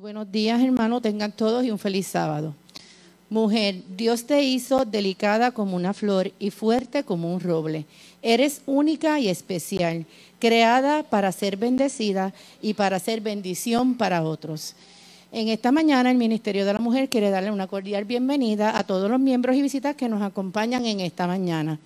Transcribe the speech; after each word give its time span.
buenos 0.00 0.32
días, 0.32 0.62
hermano. 0.62 1.02
Tengan 1.02 1.30
todos 1.30 1.62
y 1.64 1.70
un 1.70 1.78
feliz 1.78 2.06
sábado. 2.06 2.54
Mujer, 3.28 3.82
Dios 3.96 4.24
te 4.24 4.42
hizo 4.42 4.84
delicada 4.84 5.52
como 5.52 5.76
una 5.76 5.92
flor 5.92 6.32
y 6.38 6.50
fuerte 6.50 7.04
como 7.04 7.32
un 7.32 7.40
roble. 7.40 7.84
Eres 8.22 8.62
única 8.66 9.20
y 9.20 9.28
especial, 9.28 10.06
creada 10.38 11.02
para 11.02 11.30
ser 11.32 11.56
bendecida 11.58 12.32
y 12.62 12.74
para 12.74 12.98
ser 12.98 13.20
bendición 13.20 13.94
para 13.94 14.24
otros. 14.24 14.74
En 15.32 15.48
esta 15.48 15.70
mañana 15.70 16.10
el 16.10 16.16
Ministerio 16.16 16.64
de 16.64 16.72
la 16.72 16.80
Mujer 16.80 17.08
quiere 17.08 17.30
darle 17.30 17.50
una 17.50 17.68
cordial 17.68 18.04
bienvenida 18.04 18.76
a 18.76 18.84
todos 18.84 19.08
los 19.10 19.20
miembros 19.20 19.54
y 19.54 19.62
visitas 19.62 19.94
que 19.96 20.08
nos 20.08 20.22
acompañan 20.22 20.86
en 20.86 21.00
esta 21.00 21.26
mañana. 21.26 21.78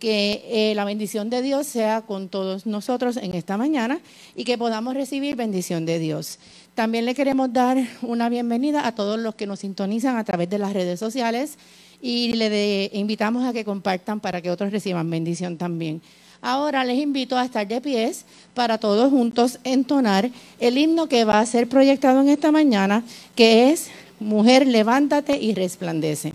Que 0.00 0.44
eh, 0.50 0.74
la 0.74 0.84
bendición 0.84 1.30
de 1.30 1.40
Dios 1.40 1.66
sea 1.66 2.02
con 2.02 2.28
todos 2.28 2.66
nosotros 2.66 3.16
en 3.16 3.34
esta 3.34 3.56
mañana 3.56 4.00
y 4.36 4.44
que 4.44 4.58
podamos 4.58 4.92
recibir 4.92 5.34
bendición 5.36 5.86
de 5.86 5.98
Dios. 5.98 6.38
También 6.74 7.04
le 7.04 7.14
queremos 7.14 7.52
dar 7.52 7.78
una 8.02 8.28
bienvenida 8.28 8.86
a 8.86 8.94
todos 8.94 9.18
los 9.18 9.36
que 9.36 9.46
nos 9.46 9.60
sintonizan 9.60 10.16
a 10.16 10.24
través 10.24 10.50
de 10.50 10.58
las 10.58 10.72
redes 10.72 10.98
sociales 10.98 11.56
y 12.02 12.32
le 12.32 12.90
invitamos 12.92 13.44
a 13.44 13.52
que 13.52 13.64
compartan 13.64 14.18
para 14.18 14.42
que 14.42 14.50
otros 14.50 14.72
reciban 14.72 15.08
bendición 15.08 15.56
también. 15.56 16.02
Ahora 16.42 16.84
les 16.84 16.98
invito 16.98 17.38
a 17.38 17.44
estar 17.44 17.66
de 17.66 17.80
pies 17.80 18.24
para 18.54 18.78
todos 18.78 19.10
juntos 19.10 19.60
entonar 19.62 20.28
el 20.58 20.76
himno 20.76 21.08
que 21.08 21.24
va 21.24 21.38
a 21.38 21.46
ser 21.46 21.68
proyectado 21.68 22.20
en 22.20 22.28
esta 22.28 22.50
mañana, 22.50 23.04
que 23.34 23.70
es 23.70 23.88
Mujer, 24.20 24.66
levántate 24.66 25.36
y 25.36 25.54
resplandece. 25.54 26.32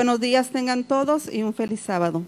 Buenos 0.00 0.18
días 0.18 0.48
tengan 0.48 0.84
todos 0.84 1.30
y 1.30 1.42
un 1.42 1.52
feliz 1.52 1.80
sábado. 1.80 2.22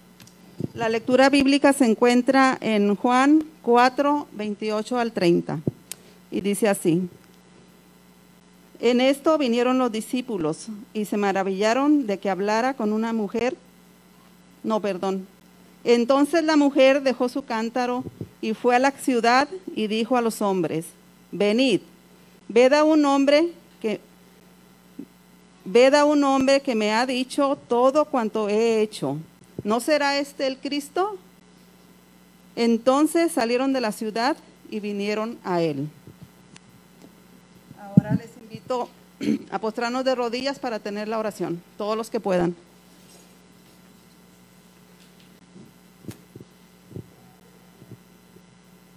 La 0.75 0.91
lectura 0.91 1.31
bíblica 1.31 1.73
se 1.73 1.87
encuentra 1.87 2.59
en 2.61 2.95
Juan 2.97 3.47
4, 3.63 4.29
28 4.31 4.99
al 4.99 5.13
30 5.13 5.59
y 6.31 6.43
dice 6.43 6.69
así. 6.69 7.09
En 8.79 9.01
esto 9.01 9.39
vinieron 9.39 9.79
los 9.79 9.91
discípulos 9.91 10.67
y 10.93 11.07
se 11.07 11.17
maravillaron 11.17 12.07
de 12.07 12.19
que 12.19 12.29
hablara 12.29 12.75
con 12.75 12.93
una 12.93 13.15
mujer. 13.15 13.57
No, 14.63 14.81
perdón. 14.81 15.27
Entonces 15.83 16.45
la 16.45 16.57
mujer 16.57 17.03
dejó 17.03 17.31
su 17.31 17.43
cántaro 17.47 18.05
y 18.43 18.53
fue 18.53 18.77
a 18.77 18.81
la 18.81 18.91
ciudad 18.91 19.49
y 19.75 19.87
dijo 19.87 20.19
a 20.19 20.21
los 20.21 20.43
hombres, 20.43 20.85
venid, 21.31 21.81
ved 22.49 22.75
a 22.75 22.85
un 22.85 23.07
hombre 23.07 23.49
que 23.81 23.99
Ved 25.65 25.95
a 25.95 26.05
un 26.05 26.25
hombre 26.25 26.61
que 26.61 26.75
me 26.75 26.93
ha 26.93 27.07
dicho 27.07 27.57
todo 27.69 28.05
cuanto 28.05 28.49
he 28.49 28.81
hecho. 28.81 29.19
¿No 29.63 29.79
será 29.79 30.19
este 30.19 30.47
el 30.47 30.59
Cristo? 30.59 31.17
Entonces 32.57 33.33
salieron 33.33 33.73
de 33.73 33.81
la 33.81 33.93
ciudad 33.93 34.37
y 34.71 34.81
vinieron 34.81 35.39
a 35.45 35.61
él. 35.63 35.89
Ahora 37.81 38.15
les 38.15 38.31
invito 38.43 38.89
a 39.51 39.59
postrarnos 39.61 40.05
de 40.05 40.15
rodillas 40.15 40.59
para 40.59 40.81
tener 40.81 41.07
la 41.07 41.19
oración, 41.19 41.63
todos 41.79 41.97
los 41.97 42.11
que 42.11 42.19
puedan. 42.19 42.57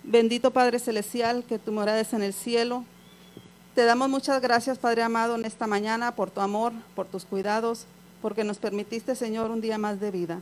Bendito 0.03 0.51
Padre 0.51 0.79
Celestial, 0.79 1.43
que 1.43 1.59
tu 1.59 1.71
morada 1.71 1.99
es 1.99 2.13
en 2.13 2.23
el 2.23 2.33
cielo 2.33 2.85
te 3.75 3.83
damos 3.83 4.09
muchas 4.09 4.41
gracias, 4.41 4.77
Padre 4.77 5.03
amado, 5.03 5.35
en 5.35 5.43
esta 5.43 5.67
mañana 5.67 6.15
por 6.15 6.31
tu 6.31 6.39
amor, 6.39 6.71
por 6.95 7.07
tus 7.07 7.25
cuidados, 7.25 7.85
porque 8.21 8.45
nos 8.45 8.57
permitiste, 8.57 9.15
Señor, 9.15 9.51
un 9.51 9.59
día 9.59 9.77
más 9.77 9.99
de 9.99 10.11
vida. 10.11 10.39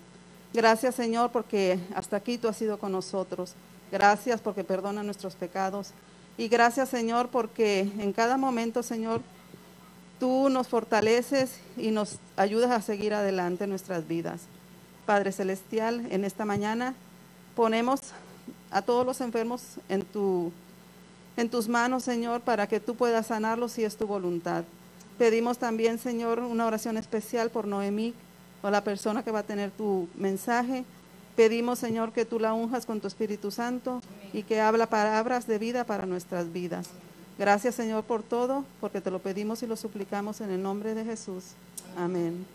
Gracias, 0.53 0.93
Señor, 0.93 1.31
porque 1.31 1.79
hasta 1.95 2.17
aquí 2.17 2.37
tú 2.37 2.47
has 2.47 2.57
sido 2.57 2.77
con 2.77 2.91
nosotros. 2.91 3.55
Gracias 3.91 4.39
porque 4.39 4.63
perdona 4.63 5.01
nuestros 5.01 5.33
pecados. 5.33 5.89
Y 6.37 6.47
gracias, 6.47 6.89
Señor, 6.89 7.29
porque 7.29 7.79
en 7.97 8.13
cada 8.13 8.37
momento, 8.37 8.83
Señor, 8.83 9.21
tú 10.19 10.49
nos 10.49 10.67
fortaleces 10.67 11.59
y 11.75 11.89
nos 11.89 12.19
ayudas 12.37 12.69
a 12.69 12.83
seguir 12.83 13.15
adelante 13.15 13.65
nuestras 13.65 14.07
vidas. 14.07 14.41
Padre 15.07 15.31
Celestial, 15.31 16.05
en 16.11 16.23
esta 16.23 16.45
mañana 16.45 16.93
ponemos 17.55 17.99
a 18.69 18.83
todos 18.83 19.07
los 19.07 19.21
enfermos 19.21 19.63
en 19.89 20.03
tu 20.03 20.51
en 21.37 21.49
tus 21.49 21.67
manos, 21.67 22.03
Señor, 22.03 22.41
para 22.41 22.67
que 22.67 22.79
tú 22.79 22.95
puedas 22.95 23.27
sanarlos 23.27 23.73
si 23.73 23.83
es 23.83 23.97
tu 23.97 24.07
voluntad. 24.07 24.63
Pedimos 25.17 25.57
también, 25.57 25.99
Señor, 25.99 26.39
una 26.39 26.65
oración 26.65 26.97
especial 26.97 27.49
por 27.49 27.67
Noemí 27.67 28.13
o 28.61 28.69
la 28.69 28.83
persona 28.83 29.23
que 29.23 29.31
va 29.31 29.39
a 29.39 29.43
tener 29.43 29.71
tu 29.71 30.07
mensaje. 30.15 30.85
Pedimos, 31.35 31.79
Señor, 31.79 32.11
que 32.11 32.25
tú 32.25 32.39
la 32.39 32.53
unjas 32.53 32.85
con 32.85 32.99
tu 32.99 33.07
Espíritu 33.07 33.51
Santo 33.51 34.01
y 34.33 34.43
que 34.43 34.61
habla 34.61 34.87
palabras 34.87 35.47
de 35.47 35.57
vida 35.57 35.83
para 35.83 36.05
nuestras 36.05 36.51
vidas. 36.51 36.89
Gracias, 37.37 37.75
Señor, 37.75 38.03
por 38.03 38.21
todo, 38.21 38.63
porque 38.79 39.01
te 39.01 39.11
lo 39.11 39.19
pedimos 39.19 39.63
y 39.63 39.67
lo 39.67 39.75
suplicamos 39.75 40.41
en 40.41 40.51
el 40.51 40.61
nombre 40.61 40.93
de 40.93 41.03
Jesús. 41.03 41.43
Amén. 41.97 42.45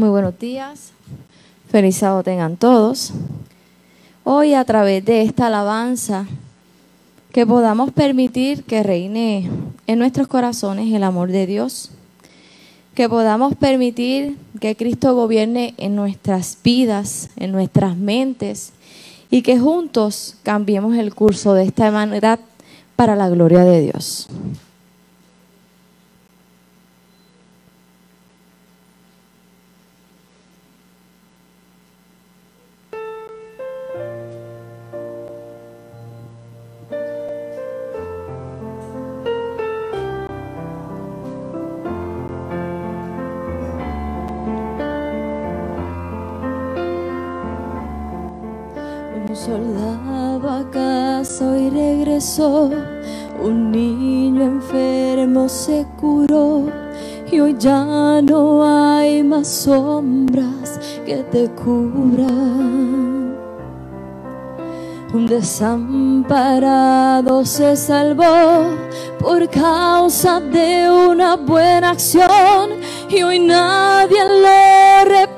Muy 0.00 0.08
buenos 0.08 0.38
días. 0.38 0.92
Feliz 1.68 1.96
sábado 1.96 2.22
tengan 2.22 2.56
todos. 2.56 3.12
Hoy 4.24 4.54
a 4.54 4.64
través 4.64 5.04
de 5.04 5.20
esta 5.20 5.48
alabanza, 5.48 6.26
que 7.32 7.44
podamos 7.44 7.92
permitir 7.92 8.64
que 8.64 8.82
reine 8.82 9.50
en 9.86 9.98
nuestros 9.98 10.26
corazones 10.26 10.90
el 10.94 11.04
amor 11.04 11.30
de 11.30 11.46
Dios, 11.46 11.90
que 12.94 13.10
podamos 13.10 13.54
permitir 13.56 14.38
que 14.58 14.74
Cristo 14.74 15.14
gobierne 15.14 15.74
en 15.76 15.96
nuestras 15.96 16.56
vidas, 16.64 17.28
en 17.36 17.52
nuestras 17.52 17.94
mentes, 17.94 18.72
y 19.30 19.42
que 19.42 19.58
juntos 19.58 20.36
cambiemos 20.44 20.96
el 20.96 21.14
curso 21.14 21.52
de 21.52 21.64
esta 21.64 21.90
humanidad 21.90 22.40
para 22.96 23.16
la 23.16 23.28
gloria 23.28 23.64
de 23.64 23.82
Dios. 23.82 24.30
Desamparado 65.40 67.34
se 67.46 67.74
salvó 67.74 68.76
por 69.18 69.48
causa 69.48 70.38
de 70.38 70.90
una 70.90 71.36
buena 71.36 71.92
acción 71.92 72.72
y 73.08 73.22
hoy 73.22 73.38
nadie 73.38 74.22
lo 74.22 75.29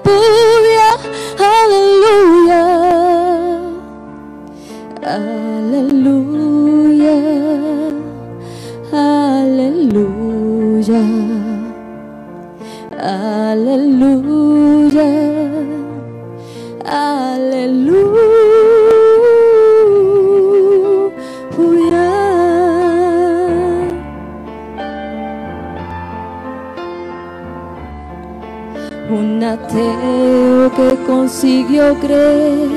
ateo 29.52 30.72
que 30.74 31.04
consiguió 31.06 31.94
creer. 31.98 32.68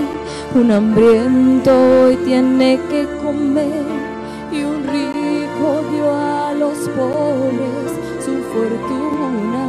Un 0.54 0.72
hambriento 0.72 1.72
hoy 1.72 2.16
tiene 2.18 2.80
que 2.89 3.07
comer. 3.24 3.86
Y 4.51 4.63
un 4.63 4.83
rico 4.83 5.68
dio 5.92 6.13
a 6.13 6.54
los 6.54 6.77
pobres 6.98 7.88
su 8.25 8.36
fortuna. 8.54 9.66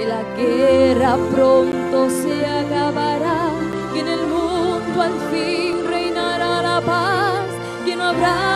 Y 0.00 0.04
la 0.12 0.22
guerra 0.36 1.16
pronto 1.32 2.10
se 2.10 2.46
acabará. 2.46 3.50
Y 3.94 3.98
en 4.00 4.08
el 4.08 4.26
mundo 4.26 5.02
al 5.02 5.16
fin 5.30 5.86
reinará 5.88 6.62
la 6.62 6.80
paz. 6.80 7.46
Y 7.86 7.94
no 7.96 8.04
habrá 8.04 8.53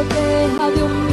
proteja 0.00 0.70
de 0.70 0.82
un 0.82 1.09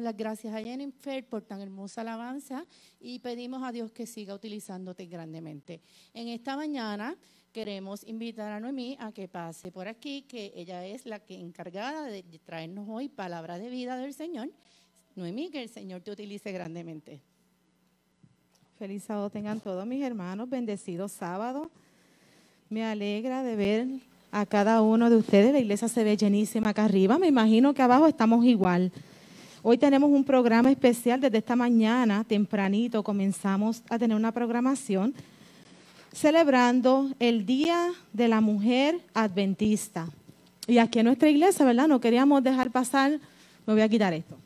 las 0.00 0.16
gracias 0.16 0.54
a 0.54 0.62
Jennifer 0.62 1.24
por 1.26 1.42
tan 1.42 1.60
hermosa 1.60 2.02
alabanza 2.02 2.66
y 3.00 3.18
pedimos 3.20 3.62
a 3.62 3.72
Dios 3.72 3.90
que 3.92 4.06
siga 4.06 4.34
utilizándote 4.34 5.06
grandemente. 5.06 5.80
En 6.12 6.28
esta 6.28 6.56
mañana 6.56 7.16
queremos 7.52 8.06
invitar 8.06 8.52
a 8.52 8.60
Noemí 8.60 8.96
a 9.00 9.12
que 9.12 9.28
pase 9.28 9.72
por 9.72 9.88
aquí, 9.88 10.22
que 10.22 10.52
ella 10.54 10.84
es 10.84 11.06
la 11.06 11.20
que 11.20 11.40
encargada 11.40 12.04
de 12.04 12.22
traernos 12.44 12.86
hoy 12.88 13.08
palabra 13.08 13.58
de 13.58 13.70
vida 13.70 13.96
del 13.96 14.12
Señor. 14.12 14.50
Noemí, 15.14 15.50
que 15.50 15.62
el 15.62 15.70
Señor 15.70 16.02
te 16.02 16.10
utilice 16.10 16.52
grandemente. 16.52 17.22
Feliz 18.78 19.04
sábado 19.04 19.30
tengan 19.30 19.60
todos 19.60 19.86
mis 19.86 20.04
hermanos, 20.04 20.50
bendecido 20.50 21.08
sábado. 21.08 21.70
Me 22.68 22.84
alegra 22.84 23.42
de 23.42 23.56
ver 23.56 23.86
a 24.32 24.46
cada 24.46 24.82
uno 24.82 25.10
de 25.10 25.16
ustedes. 25.16 25.52
La 25.52 25.58
iglesia 25.58 25.88
se 25.88 26.04
ve 26.04 26.16
llenísima 26.16 26.70
acá 26.70 26.84
arriba. 26.84 27.18
Me 27.18 27.28
imagino 27.28 27.74
que 27.74 27.82
abajo 27.82 28.06
estamos 28.06 28.44
igual. 28.44 28.92
Hoy 29.62 29.78
tenemos 29.78 30.10
un 30.10 30.24
programa 30.24 30.70
especial 30.70 31.20
desde 31.20 31.38
esta 31.38 31.56
mañana, 31.56 32.24
tempranito, 32.24 33.02
comenzamos 33.02 33.82
a 33.88 33.98
tener 33.98 34.16
una 34.16 34.32
programación 34.32 35.14
celebrando 36.12 37.10
el 37.18 37.44
Día 37.44 37.90
de 38.12 38.28
la 38.28 38.40
Mujer 38.40 39.00
Adventista. 39.12 40.08
Y 40.66 40.78
aquí 40.78 41.00
en 41.00 41.06
nuestra 41.06 41.28
iglesia, 41.28 41.64
¿verdad? 41.64 41.88
No 41.88 42.00
queríamos 42.00 42.42
dejar 42.42 42.70
pasar 42.70 43.18
me 43.66 43.74
voy 43.74 43.82
a 43.82 43.88
quitar 43.88 44.14
esto. 44.14 44.36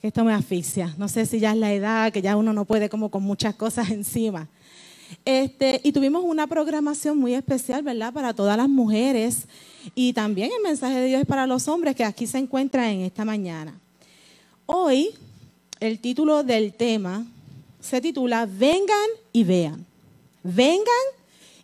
Que 0.00 0.08
esto 0.08 0.24
me 0.24 0.32
asfixia. 0.32 0.94
No 0.96 1.08
sé 1.08 1.26
si 1.26 1.40
ya 1.40 1.52
es 1.52 1.58
la 1.58 1.72
edad, 1.72 2.12
que 2.12 2.22
ya 2.22 2.36
uno 2.36 2.52
no 2.52 2.64
puede 2.64 2.88
como 2.88 3.10
con 3.10 3.22
muchas 3.22 3.54
cosas 3.56 3.90
encima. 3.90 4.48
Este, 5.24 5.80
y 5.82 5.92
tuvimos 5.92 6.22
una 6.24 6.46
programación 6.46 7.18
muy 7.18 7.34
especial, 7.34 7.82
¿verdad? 7.82 8.12
Para 8.12 8.34
todas 8.34 8.56
las 8.56 8.68
mujeres. 8.68 9.46
Y 9.94 10.12
también 10.12 10.50
el 10.56 10.62
mensaje 10.62 11.00
de 11.00 11.06
Dios 11.06 11.20
es 11.20 11.26
para 11.26 11.46
los 11.46 11.68
hombres 11.68 11.94
que 11.96 12.04
aquí 12.04 12.26
se 12.26 12.38
encuentran 12.38 12.86
en 12.86 13.00
esta 13.00 13.24
mañana. 13.24 13.78
Hoy, 14.66 15.10
el 15.80 15.98
título 15.98 16.42
del 16.42 16.72
tema 16.74 17.24
se 17.80 18.00
titula 18.00 18.46
Vengan 18.46 19.08
y 19.32 19.44
vean. 19.44 19.84
Vengan 20.42 21.04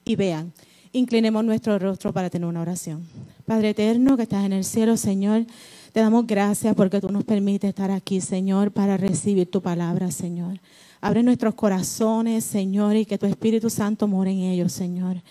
y 0.05 0.17
vean. 0.17 0.53
Inclinemos 0.93 1.45
nuestro 1.45 1.79
rostro 1.79 2.13
para 2.13 2.29
tener 2.31 2.49
una 2.49 2.61
oración. 2.61 3.07
Padre 3.47 3.71
eterno 3.71 4.17
que 4.17 4.25
estás 4.25 4.45
en 4.45 4.53
el 4.53 4.65
cielo, 4.65 4.97
Señor, 4.97 5.47
te 5.93 6.01
damos 6.01 6.27
gracias 6.27 6.75
porque 6.75 7.01
tú 7.01 7.09
nos 7.11 7.25
permites 7.25 7.69
estar 7.69 7.91
aquí, 7.91 8.21
Señor, 8.21 8.71
para 8.73 8.97
recibir 8.97 9.51
tu 9.51 9.61
palabra, 9.61 10.11
Señor. 10.11 10.61
Abre 11.01 11.23
nuestros 11.23 11.55
corazones, 11.55 12.45
Señor, 12.45 12.97
y 12.97 13.07
que 13.07 13.19
tu 13.19 13.27
Espíritu 13.27 13.71
Santo 13.71 14.07
more 14.07 14.31
en 14.31 14.41
ellos, 14.41 14.73
Señor. 14.73 15.23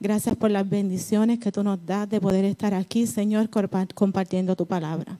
Gracias 0.00 0.36
por 0.36 0.50
las 0.50 0.68
bendiciones 0.68 1.38
que 1.38 1.52
tú 1.52 1.62
nos 1.62 1.84
das 1.86 2.08
de 2.10 2.20
poder 2.20 2.44
estar 2.44 2.74
aquí, 2.74 3.06
Señor, 3.06 3.48
compartiendo 3.94 4.56
tu 4.56 4.66
palabra. 4.66 5.18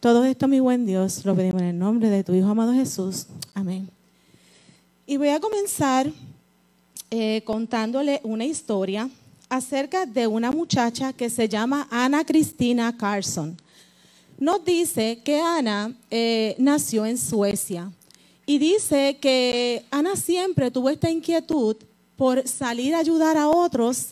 Todo 0.00 0.24
esto, 0.24 0.48
mi 0.48 0.60
buen 0.60 0.86
Dios, 0.86 1.24
lo 1.24 1.34
pedimos 1.34 1.62
en 1.62 1.68
el 1.68 1.78
nombre 1.78 2.10
de 2.10 2.24
tu 2.24 2.34
Hijo 2.34 2.48
amado 2.48 2.72
Jesús. 2.72 3.26
Amén. 3.52 3.88
Y 5.06 5.18
voy 5.18 5.28
a 5.28 5.40
comenzar 5.40 6.10
eh, 7.10 7.42
contándole 7.44 8.20
una 8.24 8.44
historia 8.44 9.08
acerca 9.48 10.06
de 10.06 10.26
una 10.26 10.50
muchacha 10.50 11.12
que 11.12 11.30
se 11.30 11.48
llama 11.48 11.86
Ana 11.90 12.24
Cristina 12.24 12.96
Carson. 12.96 13.56
Nos 14.44 14.62
dice 14.62 15.22
que 15.24 15.40
Ana 15.40 15.94
eh, 16.10 16.54
nació 16.58 17.06
en 17.06 17.16
Suecia 17.16 17.90
y 18.44 18.58
dice 18.58 19.16
que 19.18 19.86
Ana 19.90 20.16
siempre 20.16 20.70
tuvo 20.70 20.90
esta 20.90 21.10
inquietud 21.10 21.76
por 22.14 22.46
salir 22.46 22.94
a 22.94 22.98
ayudar 22.98 23.38
a 23.38 23.48
otros. 23.48 24.08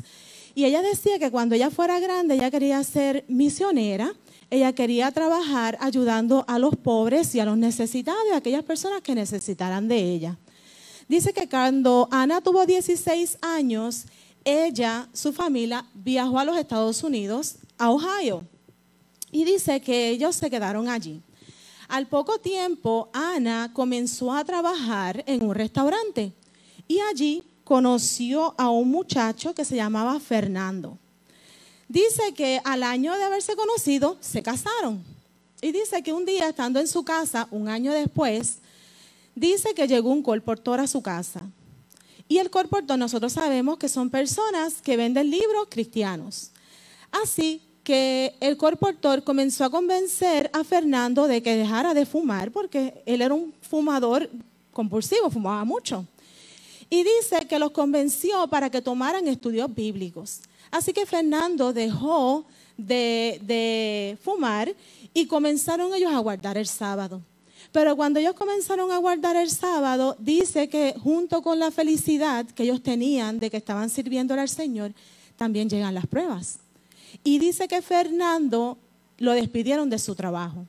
Y 0.55 0.65
ella 0.65 0.81
decía 0.81 1.19
que 1.19 1.31
cuando 1.31 1.55
ella 1.55 1.69
fuera 1.69 2.01
grande, 2.01 2.37
ella 2.37 2.51
quería 2.51 2.83
ser 2.83 3.27
misionera. 3.29 4.15
Ella 4.49 4.73
quería 4.73 5.11
trabajar 5.11 5.77
ayudando 5.83 6.47
a 6.49 6.59
los 6.59 6.77
pobres 6.77 7.35
y 7.35 7.41
a 7.41 7.45
los 7.45 7.59
necesitados 7.59 8.33
a 8.33 8.39
aquellas 8.39 8.65
personas 8.65 9.03
que 9.03 9.15
necesitaran 9.15 9.87
de 9.87 9.99
ella. 10.15 10.39
Dice 11.09 11.35
que 11.35 11.47
cuando 11.47 12.09
Ana 12.11 12.41
tuvo 12.41 12.65
16 12.65 13.37
años, 13.43 14.07
ella, 14.47 15.11
su 15.13 15.35
familia, 15.35 15.85
viajó 15.93 16.39
a 16.39 16.47
los 16.47 16.57
Estados 16.57 17.05
Unidos, 17.05 17.57
a 17.77 17.91
Ohio. 17.91 18.47
Y 19.33 19.45
dice 19.45 19.81
que 19.81 20.11
ellos 20.11 20.37
se 20.37 20.49
quedaron 20.49 20.89
allí. 20.89 21.21
Al 21.89 22.07
poco 22.07 22.39
tiempo, 22.39 23.11
Ana 23.13 23.73
comenzó 23.73 24.33
a 24.33 24.45
trabajar 24.45 25.25
en 25.27 25.43
un 25.43 25.55
restaurante 25.55 26.33
y 26.87 27.01
allí 27.01 27.43
conoció 27.65 28.55
a 28.59 28.71
un 28.71 28.91
muchacho 28.91 29.55
que 29.55 29.65
se 29.65 29.77
llamaba 29.77 30.21
Fernando. 30.21 30.99
Dice 31.89 32.33
que 32.35 32.61
al 32.65 32.83
año 32.83 33.15
de 33.17 33.25
haberse 33.25 33.57
conocido, 33.57 34.17
se 34.21 34.43
casaron. 34.43 35.05
Y 35.61 35.73
dice 35.73 36.03
que 36.03 36.13
un 36.13 36.25
día, 36.25 36.49
estando 36.49 36.81
en 36.81 36.89
su 36.89 37.05
casa, 37.05 37.49
un 37.51 37.69
año 37.69 37.93
después, 37.93 38.59
dice 39.35 39.75
que 39.75 39.87
llegó 39.87 40.11
un 40.11 40.23
colportor 40.23 40.81
a 40.81 40.87
su 40.87 41.03
casa. 41.03 41.43
Y 42.29 42.39
el 42.39 42.51
colportor, 42.51 42.99
nosotros 42.99 43.35
sabemos 43.35 43.79
que 43.79 43.89
son 43.89 44.11
personas 44.11 44.81
que 44.83 44.97
venden 44.97 45.31
libros 45.31 45.67
cristianos. 45.71 46.51
Así 47.11 47.61
que 47.83 48.35
el 48.41 48.57
corportor 48.57 49.25
comenzó 49.25 49.65
a 49.65 49.71
convencer 49.71 50.51
a 50.53 50.65
Fernando 50.65 51.27
de 51.27 51.43
que 51.43 51.57
dejara 51.57 51.95
de 51.95 52.07
fumar 52.07 52.53
porque 52.53 53.03
él 53.07 53.23
era 53.23 53.35
un 53.35 53.53
fumador 53.61 54.31
compulsivo, 54.73 55.31
fumaba 55.31 55.65
mucho. 55.65 56.07
Y 56.89 57.05
dice 57.05 57.47
que 57.49 57.59
los 57.59 57.71
convenció 57.71 58.47
para 58.49 58.71
que 58.71 58.83
tomaran 58.83 59.27
estudios 59.27 59.75
bíblicos. 59.75 60.41
Así 60.71 60.93
que 60.93 61.07
Fernando 61.07 61.73
dejó 61.73 62.45
de, 62.77 63.41
de 63.43 64.19
fumar 64.23 64.75
y 65.15 65.27
comenzaron 65.27 65.93
ellos 65.95 66.13
a 66.13 66.19
guardar 66.19 66.57
el 66.57 66.67
sábado. 66.67 67.21
Pero 67.73 67.97
cuando 67.97 68.21
ellos 68.21 68.35
comenzaron 68.35 68.93
a 68.93 68.99
guardar 68.99 69.37
el 69.37 69.51
sábado, 69.51 70.17
dice 70.19 70.69
que 70.69 70.95
junto 71.03 71.43
con 71.43 71.59
la 71.59 71.71
felicidad 71.71 72.47
que 72.47 72.65
ellos 72.65 72.83
tenían 72.83 73.39
de 73.39 73.51
que 73.51 73.57
estaban 73.57 73.89
sirviendo 73.89 74.35
al 74.35 74.49
Señor, 74.49 74.93
también 75.37 75.71
llegan 75.71 75.95
las 75.95 76.07
pruebas. 76.07 76.59
Y 77.25 77.39
dice 77.39 77.69
que 77.69 77.83
Fernando 77.83 78.79
lo 79.19 79.33
despidieron 79.33 79.91
de 79.91 79.99
su 79.99 80.15
trabajo. 80.15 80.67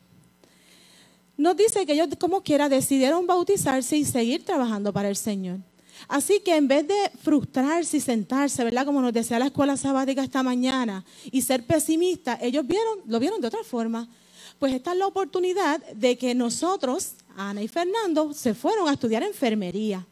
Nos 1.37 1.57
dice 1.57 1.85
que 1.85 1.93
ellos, 1.93 2.09
como 2.19 2.43
quiera, 2.43 2.69
decidieron 2.69 3.25
bautizarse 3.25 3.97
y 3.97 4.05
seguir 4.05 4.45
trabajando 4.45 4.93
para 4.93 5.09
el 5.09 5.15
Señor. 5.15 5.59
Así 6.07 6.39
que 6.41 6.55
en 6.55 6.67
vez 6.67 6.87
de 6.87 7.11
frustrarse 7.21 7.97
y 7.97 8.01
sentarse, 8.01 8.63
¿verdad? 8.63 8.85
Como 8.85 9.01
nos 9.01 9.13
decía 9.13 9.39
la 9.39 9.47
escuela 9.47 9.77
sabática 9.77 10.23
esta 10.23 10.43
mañana, 10.43 11.03
y 11.31 11.41
ser 11.41 11.65
pesimistas, 11.65 12.39
ellos 12.41 12.65
vieron, 12.67 12.99
lo 13.07 13.19
vieron 13.19 13.41
de 13.41 13.47
otra 13.47 13.63
forma. 13.63 14.07
Pues 14.59 14.73
esta 14.73 14.91
es 14.91 14.97
la 14.97 15.07
oportunidad 15.07 15.81
de 15.93 16.17
que 16.17 16.35
nosotros, 16.35 17.13
Ana 17.35 17.63
y 17.63 17.67
Fernando, 17.67 18.33
se 18.33 18.53
fueron 18.53 18.87
a 18.87 18.93
estudiar 18.93 19.23
enfermería. 19.23 20.05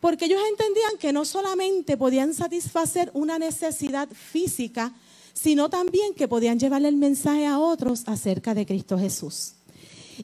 Porque 0.00 0.24
ellos 0.24 0.40
entendían 0.48 0.96
que 0.98 1.12
no 1.12 1.24
solamente 1.24 1.96
podían 1.96 2.34
satisfacer 2.34 3.10
una 3.14 3.38
necesidad 3.38 4.08
física, 4.08 4.92
sino 5.40 5.70
también 5.70 6.12
que 6.12 6.28
podían 6.28 6.58
llevarle 6.58 6.88
el 6.88 6.96
mensaje 6.96 7.46
a 7.46 7.58
otros 7.58 8.02
acerca 8.06 8.52
de 8.52 8.66
Cristo 8.66 8.98
Jesús. 8.98 9.54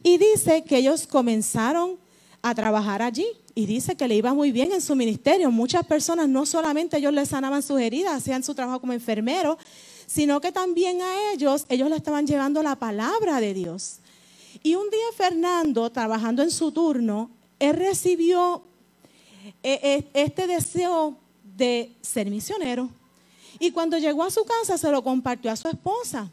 Y 0.02 0.18
dice 0.18 0.62
que 0.64 0.76
ellos 0.76 1.06
comenzaron 1.06 1.96
a 2.42 2.54
trabajar 2.54 3.00
allí 3.00 3.26
y 3.54 3.64
dice 3.64 3.96
que 3.96 4.08
le 4.08 4.16
iba 4.16 4.34
muy 4.34 4.52
bien 4.52 4.72
en 4.72 4.82
su 4.82 4.94
ministerio. 4.94 5.50
Muchas 5.50 5.86
personas, 5.86 6.28
no 6.28 6.44
solamente 6.44 6.98
ellos 6.98 7.14
les 7.14 7.30
sanaban 7.30 7.62
sus 7.62 7.80
heridas, 7.80 8.12
hacían 8.12 8.42
su 8.42 8.54
trabajo 8.54 8.80
como 8.80 8.92
enfermeros, 8.92 9.56
sino 10.06 10.38
que 10.42 10.52
también 10.52 11.00
a 11.00 11.32
ellos, 11.32 11.64
ellos 11.70 11.88
le 11.88 11.96
estaban 11.96 12.26
llevando 12.26 12.62
la 12.62 12.76
palabra 12.76 13.40
de 13.40 13.54
Dios. 13.54 14.00
Y 14.62 14.74
un 14.74 14.90
día 14.90 15.06
Fernando, 15.16 15.90
trabajando 15.90 16.42
en 16.42 16.50
su 16.50 16.72
turno, 16.72 17.30
él 17.58 17.74
recibió 17.74 18.64
eh, 19.62 19.80
eh, 19.82 20.04
este 20.12 20.46
deseo 20.46 21.16
de 21.56 21.92
ser 22.02 22.28
misionero. 22.28 22.90
Y 23.58 23.70
cuando 23.70 23.98
llegó 23.98 24.22
a 24.24 24.30
su 24.30 24.44
casa 24.44 24.78
se 24.78 24.90
lo 24.90 25.02
compartió 25.02 25.50
a 25.50 25.56
su 25.56 25.68
esposa. 25.68 26.30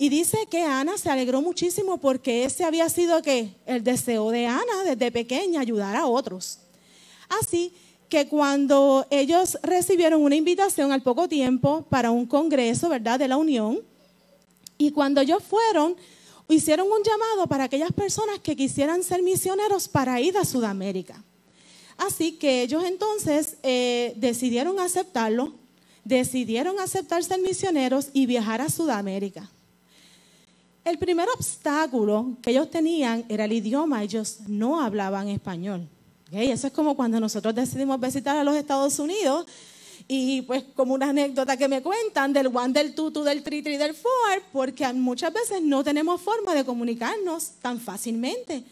Y 0.00 0.08
dice 0.08 0.46
que 0.48 0.62
Ana 0.62 0.96
se 0.96 1.10
alegró 1.10 1.42
muchísimo 1.42 1.98
porque 1.98 2.44
ese 2.44 2.64
había 2.64 2.88
sido 2.88 3.20
que 3.20 3.56
el 3.66 3.82
deseo 3.82 4.30
de 4.30 4.46
Ana 4.46 4.84
desde 4.84 5.10
pequeña 5.10 5.60
ayudar 5.60 5.96
a 5.96 6.06
otros. 6.06 6.60
Así 7.28 7.72
que 8.08 8.28
cuando 8.28 9.06
ellos 9.10 9.58
recibieron 9.62 10.22
una 10.22 10.36
invitación 10.36 10.92
al 10.92 11.02
poco 11.02 11.28
tiempo 11.28 11.84
para 11.90 12.12
un 12.12 12.26
congreso, 12.26 12.88
¿verdad?, 12.88 13.18
de 13.18 13.28
la 13.28 13.36
Unión, 13.36 13.80
y 14.78 14.92
cuando 14.92 15.20
ellos 15.20 15.42
fueron, 15.42 15.96
hicieron 16.48 16.86
un 16.86 17.02
llamado 17.02 17.48
para 17.48 17.64
aquellas 17.64 17.92
personas 17.92 18.38
que 18.38 18.56
quisieran 18.56 19.02
ser 19.02 19.22
misioneros 19.22 19.88
para 19.88 20.20
ir 20.20 20.38
a 20.38 20.44
Sudamérica. 20.44 21.22
Así 21.98 22.38
que 22.38 22.62
ellos 22.62 22.84
entonces 22.84 23.56
eh, 23.64 24.14
decidieron 24.16 24.78
aceptarlo 24.78 25.54
decidieron 26.08 26.80
aceptar 26.80 27.22
ser 27.22 27.38
misioneros 27.40 28.08
y 28.14 28.24
viajar 28.24 28.62
a 28.62 28.70
Sudamérica. 28.70 29.48
El 30.82 30.98
primer 30.98 31.28
obstáculo 31.36 32.38
que 32.42 32.50
ellos 32.50 32.70
tenían 32.70 33.26
era 33.28 33.44
el 33.44 33.52
idioma, 33.52 34.02
ellos 34.02 34.38
no 34.46 34.80
hablaban 34.80 35.28
español. 35.28 35.86
Eso 36.32 36.66
es 36.66 36.72
como 36.72 36.96
cuando 36.96 37.20
nosotros 37.20 37.54
decidimos 37.54 38.00
visitar 38.00 38.36
a 38.38 38.44
los 38.44 38.56
Estados 38.56 38.98
Unidos 38.98 39.46
y 40.06 40.40
pues 40.42 40.64
como 40.74 40.94
una 40.94 41.10
anécdota 41.10 41.58
que 41.58 41.68
me 41.68 41.82
cuentan 41.82 42.32
del 42.32 42.46
one, 42.46 42.72
del 42.72 42.94
tutu, 42.94 43.22
del 43.22 43.42
tri, 43.42 43.60
tri, 43.60 43.76
del 43.76 43.94
four, 43.94 44.42
porque 44.50 44.90
muchas 44.94 45.30
veces 45.30 45.60
no 45.60 45.84
tenemos 45.84 46.22
forma 46.22 46.54
de 46.54 46.64
comunicarnos 46.64 47.50
tan 47.60 47.78
fácilmente. 47.78 48.64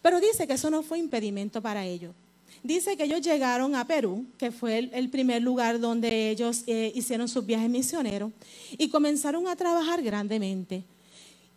Pero 0.00 0.20
dice 0.20 0.46
que 0.46 0.54
eso 0.54 0.70
no 0.70 0.82
fue 0.82 0.98
impedimento 0.98 1.60
para 1.60 1.84
ellos. 1.84 2.14
Dice 2.62 2.96
que 2.96 3.04
ellos 3.04 3.22
llegaron 3.22 3.74
a 3.74 3.86
Perú, 3.86 4.24
que 4.38 4.52
fue 4.52 4.90
el, 4.92 5.08
primer 5.10 5.42
lugar 5.42 5.80
donde 5.80 6.30
ellos 6.30 6.62
eh, 6.66 6.92
hicieron 6.94 7.28
sus 7.28 7.44
viajes 7.44 7.68
misioneros, 7.68 8.30
y 8.78 8.88
comenzaron 8.88 9.48
a 9.48 9.56
trabajar 9.56 10.00
grandemente. 10.02 10.84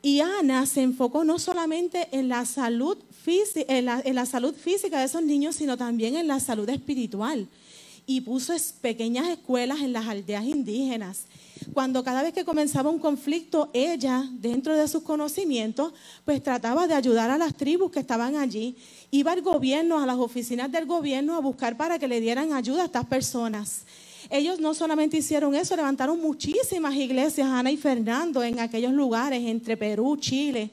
Y 0.02 0.20
Ana 0.20 0.66
se 0.66 0.82
enfocó 0.82 1.24
no 1.24 1.40
solamente 1.40 2.08
en 2.12 2.28
la 2.28 2.46
salud, 2.46 2.98
en 3.26 4.16
la 4.16 4.26
salud 4.26 4.54
física 4.54 5.00
de 5.00 5.06
esos 5.06 5.24
niños, 5.24 5.56
sino 5.56 5.78
también 5.78 6.16
en 6.16 6.28
la 6.28 6.40
salud 6.40 6.70
espiritual. 6.70 7.48
Y 8.06 8.22
puso 8.22 8.54
pequeñas 8.82 9.28
escuelas 9.30 9.82
en 9.82 9.94
las 9.94 10.08
aldeas 10.08 10.46
indígenas 10.46 11.26
cuando 11.74 12.04
cada 12.04 12.22
vez 12.22 12.34
que 12.34 12.46
comenzaba 12.46 12.90
un 12.90 13.00
conflicto, 13.00 13.70
ella, 13.74 14.30
dentro 14.34 14.76
de 14.76 14.88
sus 14.88 15.04
conocimientos, 15.04 15.94
pues 16.24 16.44
trataba 16.44 16.88
de 16.88 16.94
ayudar 16.94 17.30
a 17.32 17.38
las 17.38 17.56
tribus 17.56 17.92
que 17.92 18.00
estaban 18.00 18.36
allí. 18.36 18.76
Iba 19.12 19.32
al 19.32 19.42
gobierno, 19.42 20.00
a 20.00 20.06
las 20.06 20.18
oficinas 20.18 20.72
del 20.72 20.86
gobierno, 20.86 21.36
a 21.36 21.40
buscar 21.40 21.78
para 21.78 21.98
que 22.00 22.08
le 22.08 22.22
dieran 22.22 22.54
ayuda 22.54 22.84
a 22.84 22.86
estas 22.86 23.06
personas. 23.06 23.84
Ellos 24.30 24.60
no 24.60 24.74
solamente 24.74 25.18
hicieron 25.18 25.56
eso, 25.56 25.76
levantaron 25.76 26.22
muchísimas 26.22 26.96
iglesias, 26.96 27.48
Ana 27.48 27.72
y 27.72 27.78
Fernando, 27.78 28.44
en 28.44 28.60
aquellos 28.60 28.92
lugares 28.92 29.44
entre 29.44 29.78
Perú, 29.78 30.18
Chile, 30.18 30.72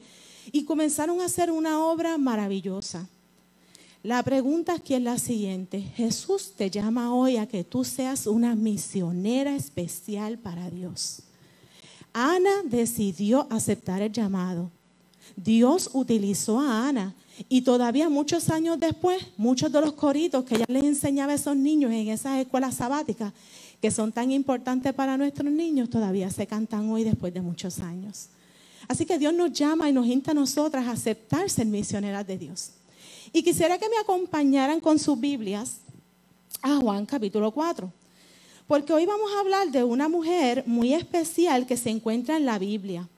y 0.51 0.65
comenzaron 0.65 1.21
a 1.21 1.25
hacer 1.25 1.51
una 1.51 1.85
obra 1.85 2.17
maravillosa. 2.17 3.07
La 4.03 4.21
pregunta 4.21 4.73
aquí 4.73 4.95
es 4.95 5.01
la 5.01 5.17
siguiente. 5.17 5.79
Jesús 5.79 6.51
te 6.57 6.69
llama 6.69 7.15
hoy 7.15 7.37
a 7.37 7.47
que 7.47 7.63
tú 7.63 7.85
seas 7.85 8.27
una 8.27 8.53
misionera 8.53 9.55
especial 9.55 10.37
para 10.37 10.69
Dios. 10.69 11.21
Ana 12.11 12.63
decidió 12.65 13.47
aceptar 13.49 14.01
el 14.01 14.11
llamado. 14.11 14.69
Dios 15.37 15.89
utilizó 15.93 16.59
a 16.59 16.89
Ana 16.89 17.15
y 17.47 17.61
todavía 17.61 18.09
muchos 18.09 18.49
años 18.49 18.77
después, 18.77 19.25
muchos 19.37 19.71
de 19.71 19.79
los 19.79 19.93
coritos 19.93 20.43
que 20.43 20.55
ella 20.55 20.65
les 20.67 20.83
enseñaba 20.83 21.31
a 21.31 21.35
esos 21.35 21.55
niños 21.55 21.93
en 21.93 22.09
esas 22.09 22.39
escuelas 22.41 22.75
sabáticas, 22.75 23.31
que 23.81 23.89
son 23.89 24.11
tan 24.11 24.33
importantes 24.33 24.93
para 24.93 25.15
nuestros 25.15 25.49
niños, 25.49 25.89
todavía 25.89 26.29
se 26.29 26.45
cantan 26.45 26.89
hoy 26.89 27.05
después 27.05 27.33
de 27.33 27.39
muchos 27.39 27.79
años. 27.79 28.27
Así 28.89 29.05
que 29.05 29.17
Dios 29.17 29.33
nos 29.33 29.53
llama 29.53 29.89
y 29.89 29.93
nos 29.93 30.05
insta 30.07 30.31
a 30.31 30.33
nosotras 30.33 30.87
a 30.87 30.91
aceptar 30.91 31.49
ser 31.49 31.67
misioneras 31.67 32.27
de 32.27 32.37
Dios. 32.37 32.71
Y 33.35 33.41
quisiera 33.41 33.79
que 33.79 33.89
me 33.89 33.97
acompañaran 33.97 34.79
con 34.79 34.99
sus 34.99 35.19
Biblias 35.19 35.77
a 36.61 36.75
Juan 36.75 37.03
capítulo 37.07 37.51
4. 37.51 37.91
Porque 38.67 38.93
hoy 38.93 39.07
vamos 39.07 39.31
a 39.33 39.39
hablar 39.39 39.71
de 39.71 39.83
una 39.83 40.07
mujer 40.07 40.63
muy 40.67 40.93
especial 40.93 41.65
que 41.65 41.75
se 41.75 41.89
encuentra 41.89 42.37
en 42.37 42.45
la 42.45 42.59
Biblia. 42.59 43.09